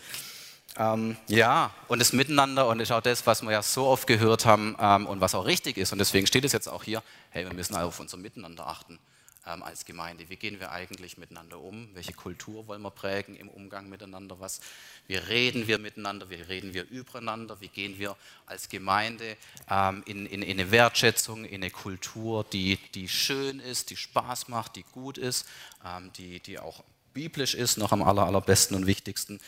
Ähm, 0.78 1.18
ja, 1.28 1.72
und 1.90 2.00
das 2.00 2.14
Miteinander 2.14 2.70
und 2.70 2.78
das 2.78 2.88
ist 2.88 2.92
auch 2.94 3.02
das, 3.02 3.28
was 3.28 3.42
wir 3.42 3.52
ja 3.52 3.62
so 3.62 3.88
oft 3.88 4.08
gehört 4.08 4.46
haben 4.46 4.74
ähm, 4.80 5.06
und 5.06 5.20
was 5.20 5.36
auch 5.36 5.46
richtig 5.46 5.76
ist. 5.76 5.92
Und 5.92 6.00
deswegen 6.00 6.26
steht 6.26 6.46
es 6.46 6.54
jetzt 6.54 6.70
auch 6.70 6.86
hier, 6.86 7.04
hey, 7.32 7.46
wir 7.46 7.54
müssen 7.54 7.76
auf 7.76 8.00
unser 8.00 8.16
Miteinander 8.16 8.66
achten 8.66 9.00
ähm, 9.46 9.64
als 9.64 9.86
Gemeinde. 9.86 10.30
Wie 10.30 10.36
gehen 10.36 10.60
wir 10.60 10.72
eigentlich 10.72 11.18
miteinander 11.18 11.60
um? 11.60 11.90
Welche 11.94 12.14
Kultur 12.14 12.68
wollen 12.68 12.82
wir 12.82 12.92
prägen 12.92 13.36
im 13.36 13.50
Umgang 13.50 13.90
miteinander? 13.90 14.40
Was, 14.40 14.62
wie 15.08 15.16
reden 15.16 15.68
wir 15.68 15.80
miteinander? 15.80 16.30
Wie 16.30 16.36
reden 16.36 16.74
wir 16.74 16.90
übereinander? 16.90 17.60
Wie 17.60 17.68
gehen 17.68 18.00
wir 18.00 18.16
als 18.46 18.70
Gemeinde 18.70 19.38
ähm, 19.70 20.04
in, 20.06 20.26
in, 20.26 20.42
in, 20.42 20.60
eine 20.60 20.72
Wertschätzung, 20.72 21.46
in 21.46 21.56
eine 21.56 21.72
Kultur, 21.72 22.46
die, 22.46 22.78
die 22.94 23.10
schön 23.10 23.60
ist, 23.60 23.90
die 23.90 23.98
Spaß 23.98 24.48
macht, 24.48 24.76
die 24.76 24.84
gut 24.84 25.18
ist, 25.18 25.46
ähm, 25.86 26.12
die, 26.14 26.40
die 26.40 26.60
auch 26.60 26.84
biblisch 27.14 27.54
ist, 27.54 27.78
noch 27.78 27.92
am 27.92 28.02
aller, 28.02 28.26
allerbesten 28.26 28.76
und 28.76 28.88
wichtigsten. 28.88 29.40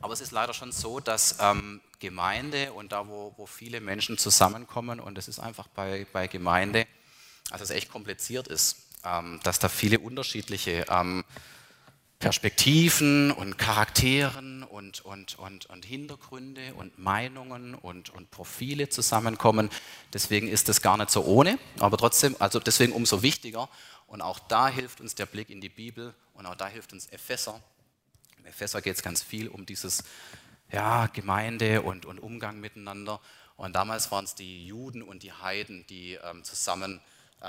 Aber 0.00 0.12
es 0.12 0.20
ist 0.20 0.30
leider 0.30 0.54
schon 0.54 0.70
so, 0.70 1.00
dass 1.00 1.38
ähm, 1.40 1.80
Gemeinde 1.98 2.72
und 2.72 2.92
da, 2.92 3.08
wo, 3.08 3.34
wo 3.36 3.46
viele 3.46 3.80
Menschen 3.80 4.16
zusammenkommen, 4.16 5.00
und 5.00 5.18
es 5.18 5.26
ist 5.26 5.40
einfach 5.40 5.66
bei, 5.68 6.06
bei 6.12 6.28
Gemeinde, 6.28 6.86
also 7.50 7.64
es 7.64 7.70
echt 7.70 7.90
kompliziert 7.90 8.46
ist, 8.46 8.87
dass 9.42 9.58
da 9.58 9.68
viele 9.68 9.98
unterschiedliche 9.98 10.86
ähm, 10.88 11.24
Perspektiven 12.18 13.30
und 13.30 13.58
Charakteren 13.58 14.64
und, 14.64 15.04
und, 15.04 15.38
und, 15.38 15.66
und 15.66 15.84
Hintergründe 15.84 16.74
und 16.74 16.98
Meinungen 16.98 17.74
und, 17.74 18.10
und 18.10 18.30
Profile 18.30 18.88
zusammenkommen. 18.88 19.70
Deswegen 20.12 20.48
ist 20.48 20.68
das 20.68 20.82
gar 20.82 20.96
nicht 20.96 21.10
so 21.10 21.24
ohne, 21.24 21.58
aber 21.78 21.96
trotzdem, 21.96 22.34
also 22.38 22.58
deswegen 22.58 22.92
umso 22.92 23.22
wichtiger. 23.22 23.68
Und 24.08 24.20
auch 24.20 24.40
da 24.40 24.68
hilft 24.68 25.00
uns 25.00 25.14
der 25.14 25.26
Blick 25.26 25.50
in 25.50 25.60
die 25.60 25.68
Bibel 25.68 26.14
und 26.34 26.46
auch 26.46 26.56
da 26.56 26.66
hilft 26.66 26.92
uns 26.92 27.06
Epheser, 27.06 27.60
Epheser 28.48 28.80
geht 28.80 28.96
es 28.96 29.02
ganz 29.02 29.22
viel 29.22 29.48
um 29.48 29.66
dieses 29.66 30.04
ja, 30.72 31.06
Gemeinde 31.06 31.82
und, 31.82 32.06
und 32.06 32.18
Umgang 32.18 32.60
miteinander. 32.60 33.20
Und 33.56 33.74
damals 33.74 34.10
waren 34.10 34.24
es 34.24 34.34
die 34.34 34.66
Juden 34.66 35.02
und 35.02 35.22
die 35.22 35.32
Heiden, 35.32 35.86
die 35.88 36.14
ähm, 36.14 36.44
zusammen 36.44 36.94
ähm, 36.94 37.00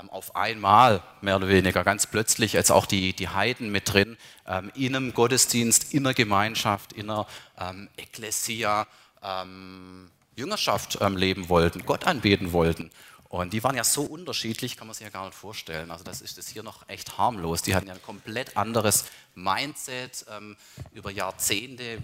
auf 0.08 0.36
einmal, 0.36 1.02
mehr 1.20 1.36
oder 1.36 1.48
weniger, 1.48 1.84
ganz 1.84 2.06
plötzlich, 2.06 2.52
jetzt 2.52 2.70
auch 2.70 2.86
die, 2.86 3.12
die 3.12 3.28
Heiden 3.28 3.70
mit 3.70 3.92
drin, 3.92 4.16
ähm, 4.46 4.70
in 4.74 4.94
einem 4.94 5.14
Gottesdienst, 5.14 5.92
in 5.92 6.06
einer 6.06 6.14
Gemeinschaft, 6.14 6.92
in 6.92 7.10
einer 7.10 7.26
ähm, 7.58 7.88
Ekklesia, 7.96 8.86
ähm, 9.22 10.10
Jüngerschaft 10.36 10.98
ähm, 11.00 11.16
leben 11.16 11.48
wollten, 11.48 11.84
Gott 11.84 12.06
anbeten 12.06 12.52
wollten. 12.52 12.90
Und 13.30 13.52
die 13.52 13.62
waren 13.62 13.76
ja 13.76 13.84
so 13.84 14.02
unterschiedlich, 14.02 14.76
kann 14.76 14.88
man 14.88 14.94
sich 14.94 15.04
ja 15.04 15.10
gar 15.10 15.24
nicht 15.24 15.36
vorstellen. 15.36 15.92
Also 15.92 16.02
das 16.02 16.20
ist 16.20 16.36
das 16.36 16.48
hier 16.48 16.64
noch 16.64 16.88
echt 16.88 17.16
harmlos. 17.16 17.62
Die 17.62 17.76
hatten 17.76 17.86
ja 17.86 17.94
ein 17.94 18.02
komplett 18.02 18.56
anderes 18.56 19.04
Mindset 19.36 20.26
ähm, 20.36 20.56
über 20.94 21.12
Jahrzehnte, 21.12 21.98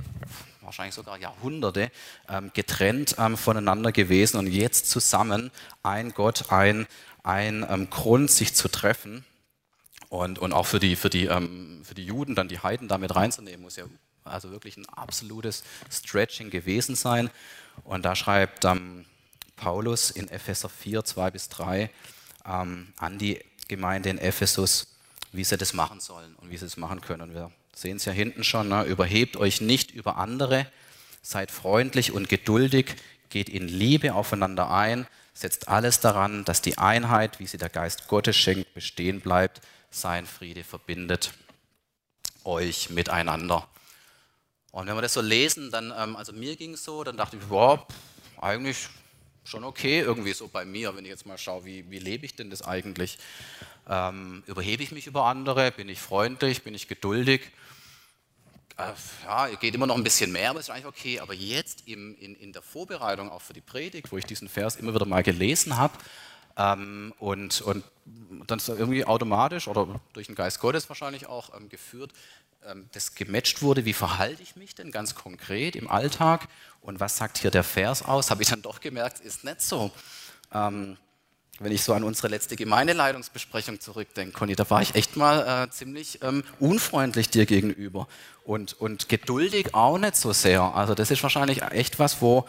wahrscheinlich 0.60 0.94
sogar 0.94 1.18
Jahrhunderte 1.18 1.90
ähm, 2.28 2.52
getrennt 2.54 3.16
ähm, 3.18 3.36
voneinander 3.36 3.90
gewesen 3.90 4.38
und 4.38 4.46
jetzt 4.46 4.88
zusammen 4.88 5.50
ein 5.82 6.12
Gott, 6.12 6.52
ein, 6.52 6.86
ein 7.26 7.66
ähm, 7.68 7.90
Grund, 7.90 8.30
sich 8.30 8.54
zu 8.54 8.68
treffen. 8.68 9.24
Und, 10.08 10.38
und 10.38 10.52
auch 10.52 10.66
für 10.66 10.78
die, 10.78 10.94
für, 10.94 11.10
die, 11.10 11.26
ähm, 11.26 11.82
für 11.84 11.94
die 11.94 12.04
Juden 12.04 12.36
dann 12.36 12.48
die 12.48 12.60
Heiden 12.60 12.86
damit 12.86 13.16
reinzunehmen, 13.16 13.62
muss 13.62 13.76
ja 13.76 13.84
also 14.22 14.52
wirklich 14.52 14.76
ein 14.76 14.88
absolutes 14.88 15.64
Stretching 15.90 16.50
gewesen 16.50 16.94
sein. 16.94 17.28
Und 17.82 18.04
da 18.04 18.14
schreibt 18.14 18.64
ähm, 18.64 19.04
Paulus 19.56 20.10
in 20.10 20.28
Epheser 20.28 20.68
4, 20.68 21.04
2 21.04 21.30
bis 21.32 21.48
3 21.48 21.90
ähm, 22.46 22.92
an 22.96 23.18
die 23.18 23.40
Gemeinde 23.66 24.10
in 24.10 24.18
Ephesus, 24.18 24.96
wie 25.32 25.42
sie 25.42 25.56
das 25.56 25.74
machen 25.74 25.98
sollen 25.98 26.36
und 26.36 26.50
wie 26.50 26.56
sie 26.56 26.66
es 26.66 26.76
machen 26.76 27.00
können. 27.00 27.22
Und 27.22 27.34
wir 27.34 27.50
sehen 27.74 27.96
es 27.96 28.04
ja 28.04 28.12
hinten 28.12 28.44
schon, 28.44 28.68
ne? 28.68 28.84
überhebt 28.84 29.36
euch 29.36 29.60
nicht 29.60 29.90
über 29.90 30.16
andere, 30.16 30.70
seid 31.22 31.50
freundlich 31.50 32.12
und 32.12 32.28
geduldig, 32.28 32.94
geht 33.30 33.48
in 33.48 33.68
Liebe 33.68 34.14
aufeinander 34.14 34.70
ein, 34.70 35.06
setzt 35.34 35.68
alles 35.68 36.00
daran, 36.00 36.44
dass 36.44 36.62
die 36.62 36.78
Einheit, 36.78 37.38
wie 37.40 37.46
sie 37.46 37.58
der 37.58 37.68
Geist 37.68 38.08
Gottes 38.08 38.36
schenkt, 38.36 38.72
bestehen 38.74 39.20
bleibt. 39.20 39.60
Sein 39.90 40.26
Friede 40.26 40.64
verbindet 40.64 41.32
euch 42.44 42.90
miteinander. 42.90 43.68
Und 44.72 44.86
wenn 44.86 44.94
wir 44.94 45.02
das 45.02 45.14
so 45.14 45.20
lesen, 45.20 45.70
dann, 45.70 45.92
ähm, 45.96 46.16
also 46.16 46.32
mir 46.32 46.56
ging 46.56 46.74
es 46.74 46.84
so, 46.84 47.02
dann 47.02 47.16
dachte 47.16 47.36
ich, 47.36 47.44
boah, 47.44 47.86
eigentlich 48.40 48.88
schon 49.44 49.64
okay, 49.64 50.00
irgendwie 50.00 50.32
so 50.32 50.48
bei 50.48 50.64
mir, 50.64 50.94
wenn 50.96 51.04
ich 51.04 51.10
jetzt 51.10 51.26
mal 51.26 51.38
schaue, 51.38 51.64
wie, 51.64 51.90
wie 51.90 51.98
lebe 51.98 52.26
ich 52.26 52.34
denn 52.34 52.50
das 52.50 52.62
eigentlich? 52.62 53.18
Ähm, 53.88 54.42
überhebe 54.46 54.82
ich 54.82 54.90
mich 54.92 55.06
über 55.06 55.24
andere? 55.24 55.70
Bin 55.70 55.88
ich 55.88 56.00
freundlich? 56.00 56.62
Bin 56.62 56.74
ich 56.74 56.88
geduldig? 56.88 57.52
Äh, 58.78 58.92
ja, 59.24 59.48
geht 59.56 59.74
immer 59.74 59.86
noch 59.86 59.96
ein 59.96 60.04
bisschen 60.04 60.32
mehr, 60.32 60.50
aber 60.50 60.60
ist 60.60 60.70
eigentlich 60.70 60.86
okay. 60.86 61.20
Aber 61.20 61.34
jetzt 61.34 61.86
im, 61.86 62.16
in, 62.18 62.34
in 62.36 62.52
der 62.52 62.62
Vorbereitung 62.62 63.30
auch 63.30 63.42
für 63.42 63.54
die 63.54 63.60
Predigt, 63.60 64.12
wo 64.12 64.18
ich 64.18 64.26
diesen 64.26 64.48
Vers 64.48 64.76
immer 64.76 64.94
wieder 64.94 65.06
mal 65.06 65.22
gelesen 65.22 65.76
habe 65.76 65.94
ähm, 66.56 67.12
und, 67.18 67.60
und 67.62 67.84
dann 68.46 68.58
ist 68.58 68.68
irgendwie 68.68 69.04
automatisch 69.04 69.68
oder 69.68 70.00
durch 70.12 70.26
den 70.26 70.34
Geist 70.34 70.60
Gottes 70.60 70.88
wahrscheinlich 70.88 71.26
auch 71.26 71.54
ähm, 71.54 71.68
geführt, 71.68 72.12
ähm, 72.66 72.88
das 72.92 73.14
gematcht 73.14 73.62
wurde, 73.62 73.84
wie 73.84 73.92
verhalte 73.92 74.42
ich 74.42 74.56
mich 74.56 74.74
denn 74.74 74.90
ganz 74.90 75.14
konkret 75.14 75.76
im 75.76 75.88
Alltag 75.88 76.48
und 76.80 77.00
was 77.00 77.16
sagt 77.16 77.38
hier 77.38 77.50
der 77.50 77.64
Vers 77.64 78.02
aus, 78.02 78.30
habe 78.30 78.42
ich 78.42 78.48
dann 78.48 78.62
doch 78.62 78.80
gemerkt, 78.80 79.20
ist 79.20 79.44
nicht 79.44 79.60
so. 79.60 79.90
Ähm, 80.52 80.96
wenn 81.58 81.72
ich 81.72 81.82
so 81.82 81.94
an 81.94 82.04
unsere 82.04 82.28
letzte 82.28 82.56
Gemeindeleitungsbesprechung 82.56 83.80
zurückdenke, 83.80 84.32
Conny, 84.32 84.54
da 84.54 84.68
war 84.68 84.82
ich 84.82 84.94
echt 84.94 85.16
mal 85.16 85.64
äh, 85.64 85.70
ziemlich 85.70 86.22
ähm, 86.22 86.44
unfreundlich 86.60 87.30
dir 87.30 87.46
gegenüber 87.46 88.08
und, 88.44 88.78
und 88.78 89.08
geduldig 89.08 89.74
auch 89.74 89.98
nicht 89.98 90.16
so 90.16 90.32
sehr. 90.32 90.62
Also 90.74 90.94
das 90.94 91.10
ist 91.10 91.22
wahrscheinlich 91.22 91.62
echt 91.62 91.98
was, 91.98 92.20
wo, 92.20 92.46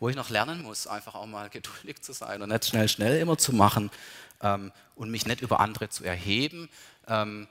wo 0.00 0.08
ich 0.08 0.16
noch 0.16 0.30
lernen 0.30 0.62
muss, 0.62 0.86
einfach 0.86 1.14
auch 1.14 1.26
mal 1.26 1.48
geduldig 1.50 2.02
zu 2.02 2.12
sein 2.12 2.42
und 2.42 2.48
nicht 2.48 2.66
schnell, 2.66 2.88
schnell 2.88 3.20
immer 3.20 3.38
zu 3.38 3.52
machen 3.54 3.90
ähm, 4.42 4.72
und 4.96 5.10
mich 5.10 5.26
nicht 5.26 5.40
über 5.40 5.60
andere 5.60 5.88
zu 5.88 6.04
erheben. 6.04 6.68
Ähm, 7.06 7.46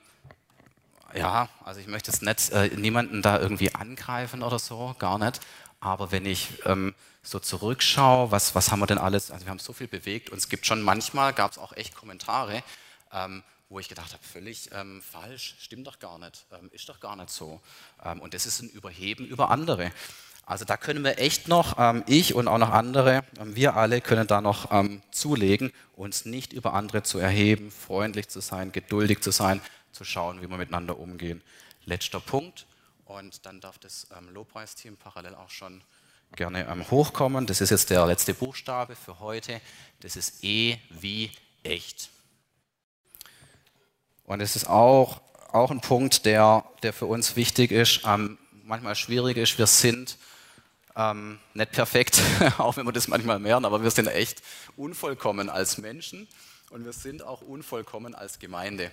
ja, 1.15 1.47
also 1.63 1.79
ich 1.79 1.87
möchte 1.87 2.11
jetzt 2.11 2.21
nicht 2.21 2.49
äh, 2.51 2.67
niemanden 2.75 3.21
da 3.21 3.39
irgendwie 3.39 3.73
angreifen 3.73 4.43
oder 4.43 4.59
so, 4.59 4.93
gar 4.99 5.17
nicht. 5.17 5.39
Aber 5.79 6.11
wenn 6.11 6.25
ich 6.25 6.49
ähm, 6.65 6.95
so 7.21 7.39
zurückschaue, 7.39 8.31
was, 8.31 8.55
was 8.55 8.71
haben 8.71 8.79
wir 8.79 8.87
denn 8.87 8.97
alles, 8.97 9.31
also 9.31 9.45
wir 9.45 9.51
haben 9.51 9.59
so 9.59 9.73
viel 9.73 9.87
bewegt 9.87 10.29
und 10.29 10.37
es 10.37 10.49
gibt 10.49 10.65
schon 10.65 10.81
manchmal, 10.81 11.33
gab 11.33 11.51
es 11.51 11.57
auch 11.57 11.73
echt 11.73 11.95
Kommentare, 11.95 12.63
ähm, 13.11 13.43
wo 13.69 13.79
ich 13.79 13.89
gedacht 13.89 14.13
habe, 14.13 14.23
völlig 14.23 14.69
ähm, 14.71 15.01
falsch, 15.01 15.55
stimmt 15.59 15.87
doch 15.87 15.99
gar 15.99 16.17
nicht, 16.19 16.45
ähm, 16.53 16.69
ist 16.71 16.87
doch 16.89 16.99
gar 16.99 17.15
nicht 17.15 17.29
so. 17.29 17.61
Ähm, 18.03 18.21
und 18.21 18.33
das 18.33 18.45
ist 18.45 18.61
ein 18.61 18.69
Überheben 18.69 19.25
über 19.25 19.51
andere. 19.51 19.91
Also 20.45 20.63
da 20.63 20.77
können 20.77 21.03
wir 21.03 21.19
echt 21.19 21.49
noch, 21.49 21.75
ähm, 21.77 22.03
ich 22.07 22.33
und 22.33 22.47
auch 22.47 22.57
noch 22.57 22.71
andere, 22.71 23.23
wir 23.43 23.75
alle 23.75 23.99
können 23.99 24.25
da 24.25 24.39
noch 24.39 24.69
zulegen, 25.11 25.73
uns 25.95 26.23
nicht 26.23 26.53
über 26.53 26.73
andere 26.73 27.03
zu 27.03 27.19
erheben, 27.19 27.69
freundlich 27.69 28.29
zu 28.29 28.39
sein, 28.39 28.71
geduldig 28.71 29.19
zu 29.19 29.31
sein, 29.31 29.61
zu 29.91 30.05
schauen, 30.05 30.41
wie 30.41 30.49
wir 30.49 30.57
miteinander 30.57 30.97
umgehen. 30.97 31.43
Letzter 31.85 32.21
Punkt 32.21 32.65
und 33.07 33.45
dann 33.45 33.61
darf 33.61 33.77
das 33.77 34.07
ähm, 34.17 34.29
Lobpreisteam 34.29 34.97
parallel 34.97 35.35
auch 35.35 35.49
schon 35.49 35.83
gerne 36.35 36.67
ähm, 36.67 36.89
hochkommen. 36.91 37.45
Das 37.45 37.61
ist 37.61 37.69
jetzt 37.69 37.89
der 37.89 38.05
letzte 38.05 38.33
Buchstabe 38.33 38.95
für 38.95 39.19
heute. 39.19 39.61
Das 40.01 40.15
ist 40.15 40.43
E 40.43 40.77
wie 40.89 41.31
echt. 41.63 42.09
Und 44.25 44.41
es 44.41 44.55
ist 44.55 44.67
auch, 44.67 45.21
auch 45.51 45.71
ein 45.71 45.79
Punkt, 45.79 46.25
der, 46.25 46.65
der 46.83 46.91
für 46.91 47.05
uns 47.05 47.35
wichtig 47.35 47.71
ist, 47.71 48.01
ähm, 48.05 48.37
manchmal 48.63 48.95
schwierig 48.95 49.37
ist. 49.37 49.57
Wir 49.57 49.67
sind 49.67 50.17
ähm, 50.97 51.39
nicht 51.53 51.71
perfekt, 51.71 52.21
auch 52.57 52.75
wenn 52.75 52.85
wir 52.85 52.91
das 52.91 53.07
manchmal 53.07 53.39
mehren, 53.39 53.63
aber 53.63 53.81
wir 53.83 53.91
sind 53.91 54.07
echt 54.07 54.41
unvollkommen 54.75 55.49
als 55.49 55.77
Menschen 55.77 56.27
und 56.71 56.83
wir 56.83 56.93
sind 56.93 57.23
auch 57.23 57.41
unvollkommen 57.41 58.15
als 58.15 58.39
Gemeinde. 58.39 58.91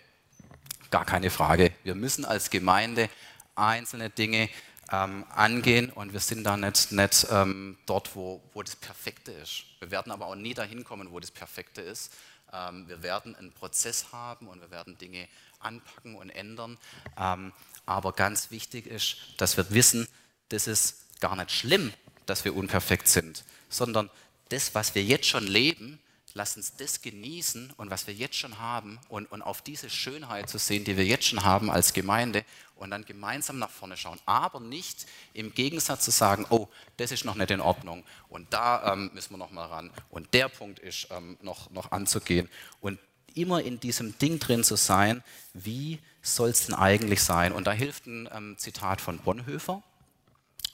Gar 0.91 1.05
keine 1.05 1.31
Frage. 1.31 1.73
Wir 1.83 1.97
müssen 1.97 2.25
als 2.25 2.51
Gemeinde 2.51 3.09
einzelne 3.57 4.11
Dinge 4.11 4.49
ähm, 4.91 5.25
angehen 5.31 5.91
und 5.91 6.13
wir 6.13 6.21
sind 6.21 6.45
da 6.45 6.57
nicht, 6.57 6.93
nicht 6.93 7.27
ähm, 7.31 7.79
dort, 7.87 8.15
wo, 8.15 8.43
wo 8.53 8.63
das 8.63 8.77
Perfekte 8.77 9.33
ist. 9.33 9.65
Wir 9.81 9.91
werden 9.91 10.13
aber 10.13 10.27
auch 10.27 10.35
nie 10.35 10.55
dahin 10.55 10.85
kommen, 10.85 11.11
wo 11.11 11.21
das 11.21 11.31
Perfekte 11.31 11.81
ist. 11.81 12.13
Ähm, 12.53 12.87
wir 12.89 13.03
werden 13.03 13.35
einen 13.35 13.53
Prozess 13.53 14.13
haben 14.13 14.49
und 14.49 14.61
wir 14.61 14.71
werden 14.71 14.99
Dinge 14.99 15.29
anpacken 15.61 16.17
und 16.17 16.31
ändern. 16.31 16.79
Ähm, 17.19 17.53
aber 17.87 18.13
ganz 18.13 18.51
wichtig 18.51 18.87
ist, 18.87 19.17
dass 19.39 19.57
wir 19.57 19.71
wissen, 19.71 20.09
das 20.51 20.67
ist 20.67 21.21
gar 21.21 21.37
nicht 21.37 21.51
schlimm, 21.51 21.93
dass 22.27 22.45
wir 22.45 22.55
unperfekt 22.55 23.09
sind, 23.09 23.45
sondern 23.69 24.11
das, 24.51 24.75
was 24.75 24.95
wir 24.95 25.03
jetzt 25.03 25.27
schon 25.27 25.47
leben, 25.47 25.99
Lass 26.37 26.57
uns 26.57 26.75
das 26.77 27.01
genießen 27.01 27.73
und 27.77 27.91
was 27.91 28.09
wir 28.09 28.15
jetzt 28.15 28.35
schon 28.35 28.59
haben 28.59 28.99
und, 29.09 29.31
und 29.31 29.41
auf 29.41 29.63
diese 29.63 29.89
Schönheit 29.89 30.49
zu 30.49 30.59
sehen, 30.59 30.83
die 30.83 30.97
wir 30.97 31.05
jetzt 31.05 31.27
schon 31.27 31.45
haben 31.45 31.71
als 31.71 31.93
Gemeinde 31.93 32.45
und 32.75 32.91
dann 32.91 33.05
gemeinsam 33.05 33.61
nach 33.61 33.71
vorne 33.71 33.97
schauen. 33.97 34.19
Aber 34.27 34.59
nicht 34.59 35.07
im 35.33 35.55
Gegensatz 35.55 36.05
zu 36.05 36.11
sagen, 36.11 36.45
oh, 36.51 36.67
das 36.97 37.13
ist 37.13 37.25
noch 37.25 37.37
nicht 37.37 37.53
in 37.53 37.61
Ordnung 37.61 38.05
und 38.29 38.53
da 38.53 38.93
ähm, 38.93 39.13
müssen 39.15 39.35
wir 39.35 39.39
noch 39.39 39.53
mal 39.53 39.67
ran 39.67 39.93
und 40.11 40.35
der 40.35 40.49
Punkt 40.49 40.81
ist 40.81 41.07
ähm, 41.13 41.39
noch, 41.41 41.71
noch 41.71 41.93
anzugehen. 41.93 42.49
Und 42.81 42.99
immer 43.35 43.63
in 43.63 43.79
diesem 43.79 44.19
Ding 44.19 44.41
drin 44.41 44.65
zu 44.65 44.75
sein, 44.75 45.23
wie 45.53 46.01
soll 46.21 46.51
es 46.51 46.67
denn 46.67 46.75
eigentlich 46.75 47.23
sein? 47.23 47.53
Und 47.53 47.69
da 47.69 47.71
hilft 47.71 48.07
ein 48.07 48.29
ähm, 48.33 48.57
Zitat 48.59 49.01
von 49.01 49.19
Bonhoeffer, 49.19 49.85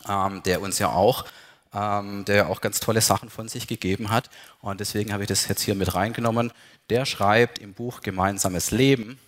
ähm, 0.09 0.43
der 0.45 0.63
uns 0.63 0.79
ja 0.79 0.91
auch 0.91 1.27
ähm, 1.75 2.25
der 2.25 2.49
auch 2.49 2.61
ganz 2.61 2.81
tolle 2.81 3.01
Sachen 3.01 3.31
von 3.31 3.49
sich 3.49 3.67
gegeben 3.67 4.11
hat. 4.11 4.31
Und 4.61 4.81
deswegen 4.81 5.13
habe 5.13 5.25
ich 5.25 5.29
das 5.29 5.49
jetzt 5.49 5.63
hier 5.63 5.75
mit 5.75 5.95
reingenommen. 5.95 6.53
Der 6.89 7.07
schreibt 7.07 7.59
im 7.59 7.75
Buch 7.75 8.01
Gemeinsames 8.01 8.71
Leben, 8.71 9.19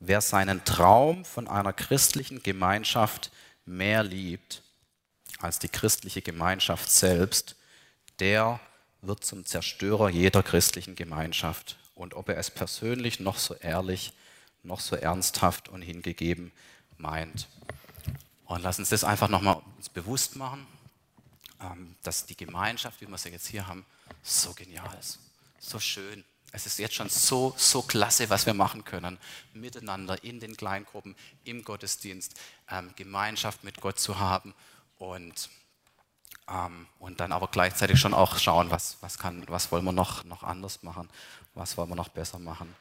wer 0.00 0.20
seinen 0.20 0.64
Traum 0.64 1.24
von 1.24 1.48
einer 1.48 1.72
christlichen 1.72 2.42
Gemeinschaft 2.42 3.30
mehr 3.64 4.02
liebt 4.02 4.62
als 5.38 5.58
die 5.58 5.68
christliche 5.68 6.22
Gemeinschaft 6.22 6.90
selbst, 6.90 7.56
der 8.20 8.60
wird 9.02 9.24
zum 9.24 9.44
Zerstörer 9.44 10.08
jeder 10.08 10.42
christlichen 10.42 10.94
Gemeinschaft. 10.94 11.76
Und 11.94 12.14
ob 12.14 12.28
er 12.28 12.38
es 12.38 12.50
persönlich 12.50 13.20
noch 13.20 13.38
so 13.38 13.54
ehrlich, 13.54 14.12
noch 14.62 14.80
so 14.80 14.96
ernsthaft 14.96 15.68
und 15.68 15.82
hingegeben 15.82 16.52
meint. 16.98 17.48
Und 18.46 18.62
lass 18.62 18.78
uns 18.78 18.90
das 18.90 19.04
einfach 19.04 19.28
nochmal 19.28 19.60
bewusst 19.92 20.36
machen, 20.36 20.66
ähm, 21.60 21.96
dass 22.02 22.26
die 22.26 22.36
Gemeinschaft, 22.36 23.00
wie 23.00 23.08
wir 23.08 23.18
sie 23.18 23.30
jetzt 23.30 23.48
hier 23.48 23.66
haben, 23.66 23.84
so 24.22 24.52
genial 24.54 24.96
ist, 24.98 25.18
so 25.58 25.78
schön. 25.78 26.24
Es 26.52 26.64
ist 26.64 26.78
jetzt 26.78 26.94
schon 26.94 27.08
so, 27.08 27.54
so 27.56 27.82
klasse, 27.82 28.30
was 28.30 28.46
wir 28.46 28.54
machen 28.54 28.84
können, 28.84 29.18
miteinander 29.52 30.22
in 30.22 30.40
den 30.40 30.56
Kleingruppen, 30.56 31.16
im 31.44 31.64
Gottesdienst, 31.64 32.34
ähm, 32.70 32.92
Gemeinschaft 32.96 33.64
mit 33.64 33.80
Gott 33.80 33.98
zu 33.98 34.18
haben 34.18 34.54
und, 34.98 35.50
ähm, 36.48 36.86
und 37.00 37.20
dann 37.20 37.32
aber 37.32 37.48
gleichzeitig 37.48 37.98
schon 37.98 38.14
auch 38.14 38.38
schauen, 38.38 38.70
was, 38.70 38.96
was, 39.00 39.18
kann, 39.18 39.44
was 39.48 39.72
wollen 39.72 39.84
wir 39.84 39.92
noch, 39.92 40.24
noch 40.24 40.44
anders 40.44 40.82
machen, 40.82 41.10
was 41.54 41.76
wollen 41.76 41.88
wir 41.88 41.96
noch 41.96 42.08
besser 42.08 42.38
machen. 42.38 42.74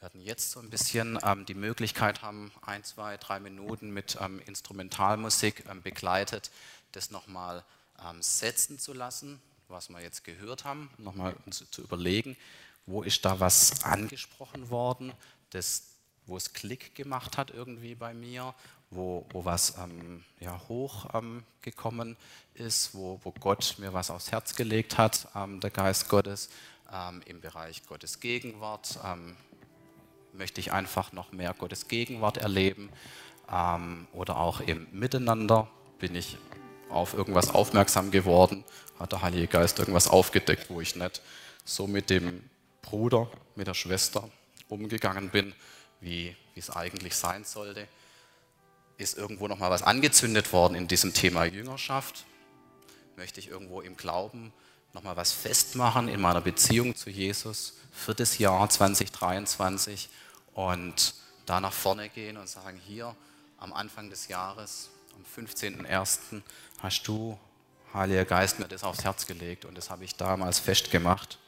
Wir 0.00 0.06
werden 0.06 0.22
jetzt 0.22 0.52
so 0.52 0.60
ein 0.60 0.70
bisschen 0.70 1.18
ähm, 1.22 1.44
die 1.44 1.52
Möglichkeit 1.52 2.22
haben, 2.22 2.50
ein, 2.62 2.82
zwei, 2.84 3.18
drei 3.18 3.38
Minuten 3.38 3.90
mit 3.90 4.16
ähm, 4.18 4.40
Instrumentalmusik 4.46 5.66
ähm, 5.68 5.82
begleitet, 5.82 6.50
das 6.92 7.10
nochmal 7.10 7.62
ähm, 8.02 8.22
setzen 8.22 8.78
zu 8.78 8.94
lassen, 8.94 9.42
was 9.68 9.90
wir 9.90 10.00
jetzt 10.00 10.24
gehört 10.24 10.64
haben, 10.64 10.88
nochmal 10.96 11.36
uns 11.44 11.62
zu 11.70 11.82
überlegen, 11.82 12.34
wo 12.86 13.02
ist 13.02 13.26
da 13.26 13.40
was 13.40 13.84
angesprochen 13.84 14.70
worden, 14.70 15.12
das, 15.50 15.82
wo 16.24 16.38
es 16.38 16.54
Klick 16.54 16.94
gemacht 16.94 17.36
hat 17.36 17.50
irgendwie 17.50 17.94
bei 17.94 18.14
mir, 18.14 18.54
wo, 18.88 19.26
wo 19.32 19.44
was 19.44 19.76
ähm, 19.76 20.24
ja, 20.38 20.58
hochgekommen 20.66 22.16
ähm, 22.56 22.66
ist, 22.66 22.94
wo, 22.94 23.20
wo 23.22 23.32
Gott 23.32 23.74
mir 23.76 23.92
was 23.92 24.10
aufs 24.10 24.32
Herz 24.32 24.56
gelegt 24.56 24.96
hat, 24.96 25.28
der 25.34 25.70
Geist 25.70 26.08
Gottes, 26.08 26.48
im 27.26 27.40
Bereich 27.40 27.86
Gottes 27.86 28.18
Gegenwart, 28.18 28.98
möchte 30.32 30.60
ich 30.60 30.72
einfach 30.72 31.12
noch 31.12 31.32
mehr 31.32 31.54
Gottes 31.54 31.88
Gegenwart 31.88 32.38
erleben 32.38 32.90
ähm, 33.50 34.06
oder 34.12 34.38
auch 34.38 34.60
im 34.60 34.86
Miteinander 34.92 35.68
bin 35.98 36.14
ich 36.14 36.38
auf 36.88 37.14
irgendwas 37.14 37.54
aufmerksam 37.54 38.10
geworden, 38.10 38.64
hat 38.98 39.12
der 39.12 39.22
Heilige 39.22 39.46
Geist 39.46 39.78
irgendwas 39.78 40.08
aufgedeckt, 40.08 40.70
wo 40.70 40.80
ich 40.80 40.96
nicht 40.96 41.22
so 41.64 41.86
mit 41.86 42.10
dem 42.10 42.42
Bruder, 42.82 43.30
mit 43.54 43.66
der 43.66 43.74
Schwester 43.74 44.28
umgegangen 44.68 45.30
bin, 45.30 45.54
wie 46.00 46.36
es 46.56 46.70
eigentlich 46.70 47.14
sein 47.14 47.44
sollte. 47.44 47.86
Ist 48.96 49.16
irgendwo 49.16 49.48
noch 49.48 49.58
mal 49.58 49.70
was 49.70 49.82
angezündet 49.82 50.52
worden 50.52 50.74
in 50.74 50.88
diesem 50.88 51.14
Thema 51.14 51.44
Jüngerschaft? 51.44 52.24
Möchte 53.16 53.40
ich 53.40 53.48
irgendwo 53.48 53.80
im 53.80 53.96
Glauben 53.96 54.52
noch 54.92 55.02
mal 55.02 55.16
was 55.16 55.32
festmachen 55.32 56.08
in 56.08 56.20
meiner 56.20 56.40
Beziehung 56.40 56.96
zu 56.96 57.10
Jesus 57.10 57.74
für 57.92 58.14
das 58.14 58.38
Jahr 58.38 58.68
2023 58.68 60.08
und 60.54 61.14
da 61.46 61.60
nach 61.60 61.72
vorne 61.72 62.08
gehen 62.08 62.36
und 62.36 62.48
sagen, 62.48 62.80
hier 62.86 63.14
am 63.58 63.72
Anfang 63.72 64.10
des 64.10 64.28
Jahres, 64.28 64.90
am 65.14 65.44
15.01. 65.44 66.42
hast 66.82 67.06
du, 67.06 67.38
Heiliger 67.92 68.24
Geist 68.24 68.60
mir 68.60 68.68
das 68.68 68.84
aufs 68.84 69.02
Herz 69.02 69.26
gelegt 69.26 69.64
und 69.64 69.76
das 69.76 69.90
habe 69.90 70.04
ich 70.04 70.14
damals 70.14 70.60
festgemacht. 70.60 71.38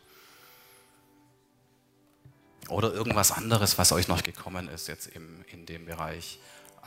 Oder 2.69 2.93
irgendwas 2.93 3.33
anderes, 3.33 3.79
was 3.79 3.93
euch 3.93 4.09
noch 4.09 4.23
gekommen 4.23 4.69
ist 4.69 4.89
jetzt 4.89 5.07
im, 5.09 5.45
in 5.53 5.67
dem 5.67 5.85
Bereich 5.85 6.39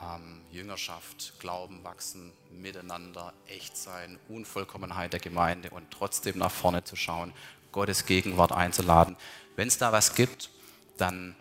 ähm, 0.01 0.41
Jüngerschaft, 0.51 1.33
Glauben 1.39 1.83
wachsen, 1.83 2.31
miteinander, 2.51 3.33
echt 3.47 3.77
sein, 3.77 4.19
Unvollkommenheit 4.27 5.13
der 5.13 5.19
Gemeinde 5.19 5.69
und 5.69 5.91
trotzdem 5.91 6.37
nach 6.37 6.51
vorne 6.51 6.83
zu 6.83 6.95
schauen, 6.95 7.33
Gottes 7.71 8.05
Gegenwart 8.05 8.51
einzuladen. 8.51 9.17
Wenn 9.55 9.67
es 9.67 9.77
da 9.77 9.91
was 9.91 10.15
gibt, 10.15 10.49
dann 10.97 11.35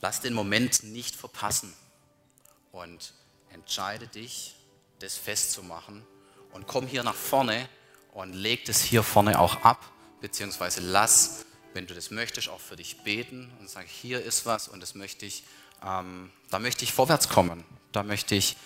lass 0.00 0.20
den 0.20 0.34
Moment 0.34 0.82
nicht 0.82 1.16
verpassen 1.16 1.74
und 2.72 3.14
entscheide 3.50 4.06
dich, 4.06 4.54
das 5.00 5.16
festzumachen 5.16 6.04
und 6.52 6.66
komm 6.66 6.86
hier 6.86 7.02
nach 7.02 7.14
vorne 7.14 7.68
und 8.12 8.32
leg 8.32 8.64
das 8.64 8.80
hier 8.80 9.02
vorne 9.02 9.38
auch 9.38 9.62
ab, 9.62 9.84
beziehungsweise 10.20 10.80
lass, 10.80 11.44
wenn 11.74 11.86
du 11.86 11.94
das 11.94 12.10
möchtest, 12.10 12.48
auch 12.48 12.60
für 12.60 12.76
dich 12.76 13.02
beten 13.02 13.52
und 13.60 13.68
sag, 13.68 13.86
hier 13.86 14.22
ist 14.22 14.46
was 14.46 14.68
und 14.68 14.80
das 14.80 14.94
möchte 14.94 15.26
ich, 15.26 15.44
ähm, 15.86 16.30
da 16.50 16.58
möchte 16.58 16.84
ich 16.84 16.92
vorwärts 16.92 17.28
kommen, 17.28 17.64
da 17.92 18.02
möchte 18.02 18.34
ich, 18.34 18.56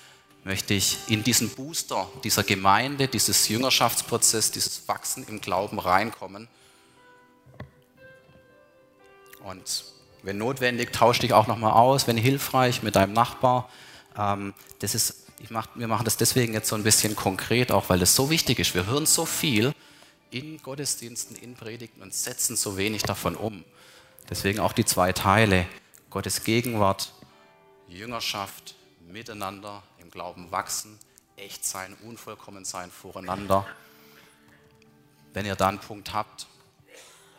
möchte 0.45 0.75
ich 0.75 0.99
in 1.09 1.23
diesen 1.25 1.51
Booster 1.51 2.09
dieser 2.25 2.43
Gemeinde, 2.43 3.09
dieses 3.09 3.49
Jüngerschaftsprozess, 3.49 4.51
dieses 4.51 4.87
Wachsen 4.89 5.27
im 5.29 5.41
Glauben 5.41 5.79
reinkommen. 5.79 6.49
Und 9.43 9.85
wenn 10.23 10.39
notwendig, 10.39 10.93
tausch 10.93 11.21
dich 11.21 11.33
auch 11.33 11.47
nochmal 11.47 11.73
aus, 11.73 12.07
wenn 12.07 12.17
hilfreich, 12.17 12.83
mit 12.83 12.97
deinem 12.97 13.13
Nachbar. 13.13 13.69
Ähm, 14.17 14.53
das 14.81 14.95
ist 14.95 15.29
mach, 15.51 15.69
wir 15.75 15.89
machen 15.89 16.05
das 16.05 16.17
deswegen 16.17 16.53
jetzt 16.53 16.69
so 16.69 16.77
ein 16.77 16.83
bisschen 16.83 17.17
konkret, 17.17 17.73
auch 17.73 17.89
weil 17.89 17.99
das 17.99 18.15
so 18.15 18.31
wichtig 18.31 18.59
ist. 18.59 18.75
Wir 18.75 18.87
hören 18.87 19.07
so 19.07 19.25
viel 19.25 19.73
in 20.31 20.61
Gottesdiensten, 20.63 21.37
in 21.37 21.55
Predigten 21.55 22.03
und 22.03 22.15
setzen 22.15 22.57
so 22.57 22.77
wenig 22.77 23.03
davon 23.03 23.37
um. 23.37 23.65
Deswegen 24.29 24.61
auch 24.61 24.73
die 24.73 24.85
zwei 24.85 25.13
Teile. 25.13 25.67
Gottes 26.11 26.45
Gegenwart, 26.45 27.13
Jüngerschaft, 27.89 28.75
miteinander 29.07 29.83
im 29.99 30.11
Glauben 30.11 30.51
wachsen, 30.51 30.99
echt 31.37 31.65
sein, 31.65 31.97
unvollkommen 32.03 32.65
sein 32.65 32.91
voreinander. 32.91 33.67
Wenn 35.33 35.47
ihr 35.47 35.55
da 35.55 35.69
einen 35.69 35.79
Punkt 35.79 36.13
habt, 36.13 36.47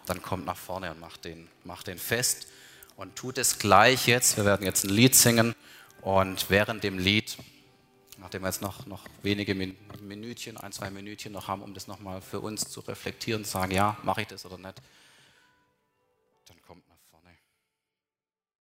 dann 0.05 0.21
kommt 0.21 0.45
nach 0.45 0.57
vorne 0.57 0.91
und 0.91 0.99
macht 0.99 1.25
den, 1.25 1.49
macht 1.63 1.87
den 1.87 1.97
fest 1.97 2.47
und 2.95 3.15
tut 3.15 3.37
es 3.37 3.59
gleich 3.59 4.07
jetzt. 4.07 4.37
Wir 4.37 4.45
werden 4.45 4.65
jetzt 4.65 4.83
ein 4.85 4.89
Lied 4.89 5.15
singen 5.15 5.55
und 6.01 6.49
während 6.49 6.83
dem 6.83 6.97
Lied 6.97 7.37
nachdem 8.19 8.41
wir 8.41 8.47
jetzt 8.47 8.61
noch, 8.61 8.85
noch 8.85 9.05
wenige 9.23 9.55
Minütchen, 9.55 10.57
ein, 10.57 10.71
zwei 10.71 10.89
Minütchen 10.89 11.31
noch 11.31 11.47
haben, 11.47 11.61
um 11.61 11.73
das 11.73 11.87
nochmal 11.87 12.21
für 12.21 12.39
uns 12.39 12.69
zu 12.69 12.81
reflektieren, 12.81 13.45
sagen, 13.45 13.71
ja, 13.71 13.97
mache 14.03 14.21
ich 14.21 14.27
das 14.27 14.45
oder 14.45 14.57
nicht, 14.57 14.81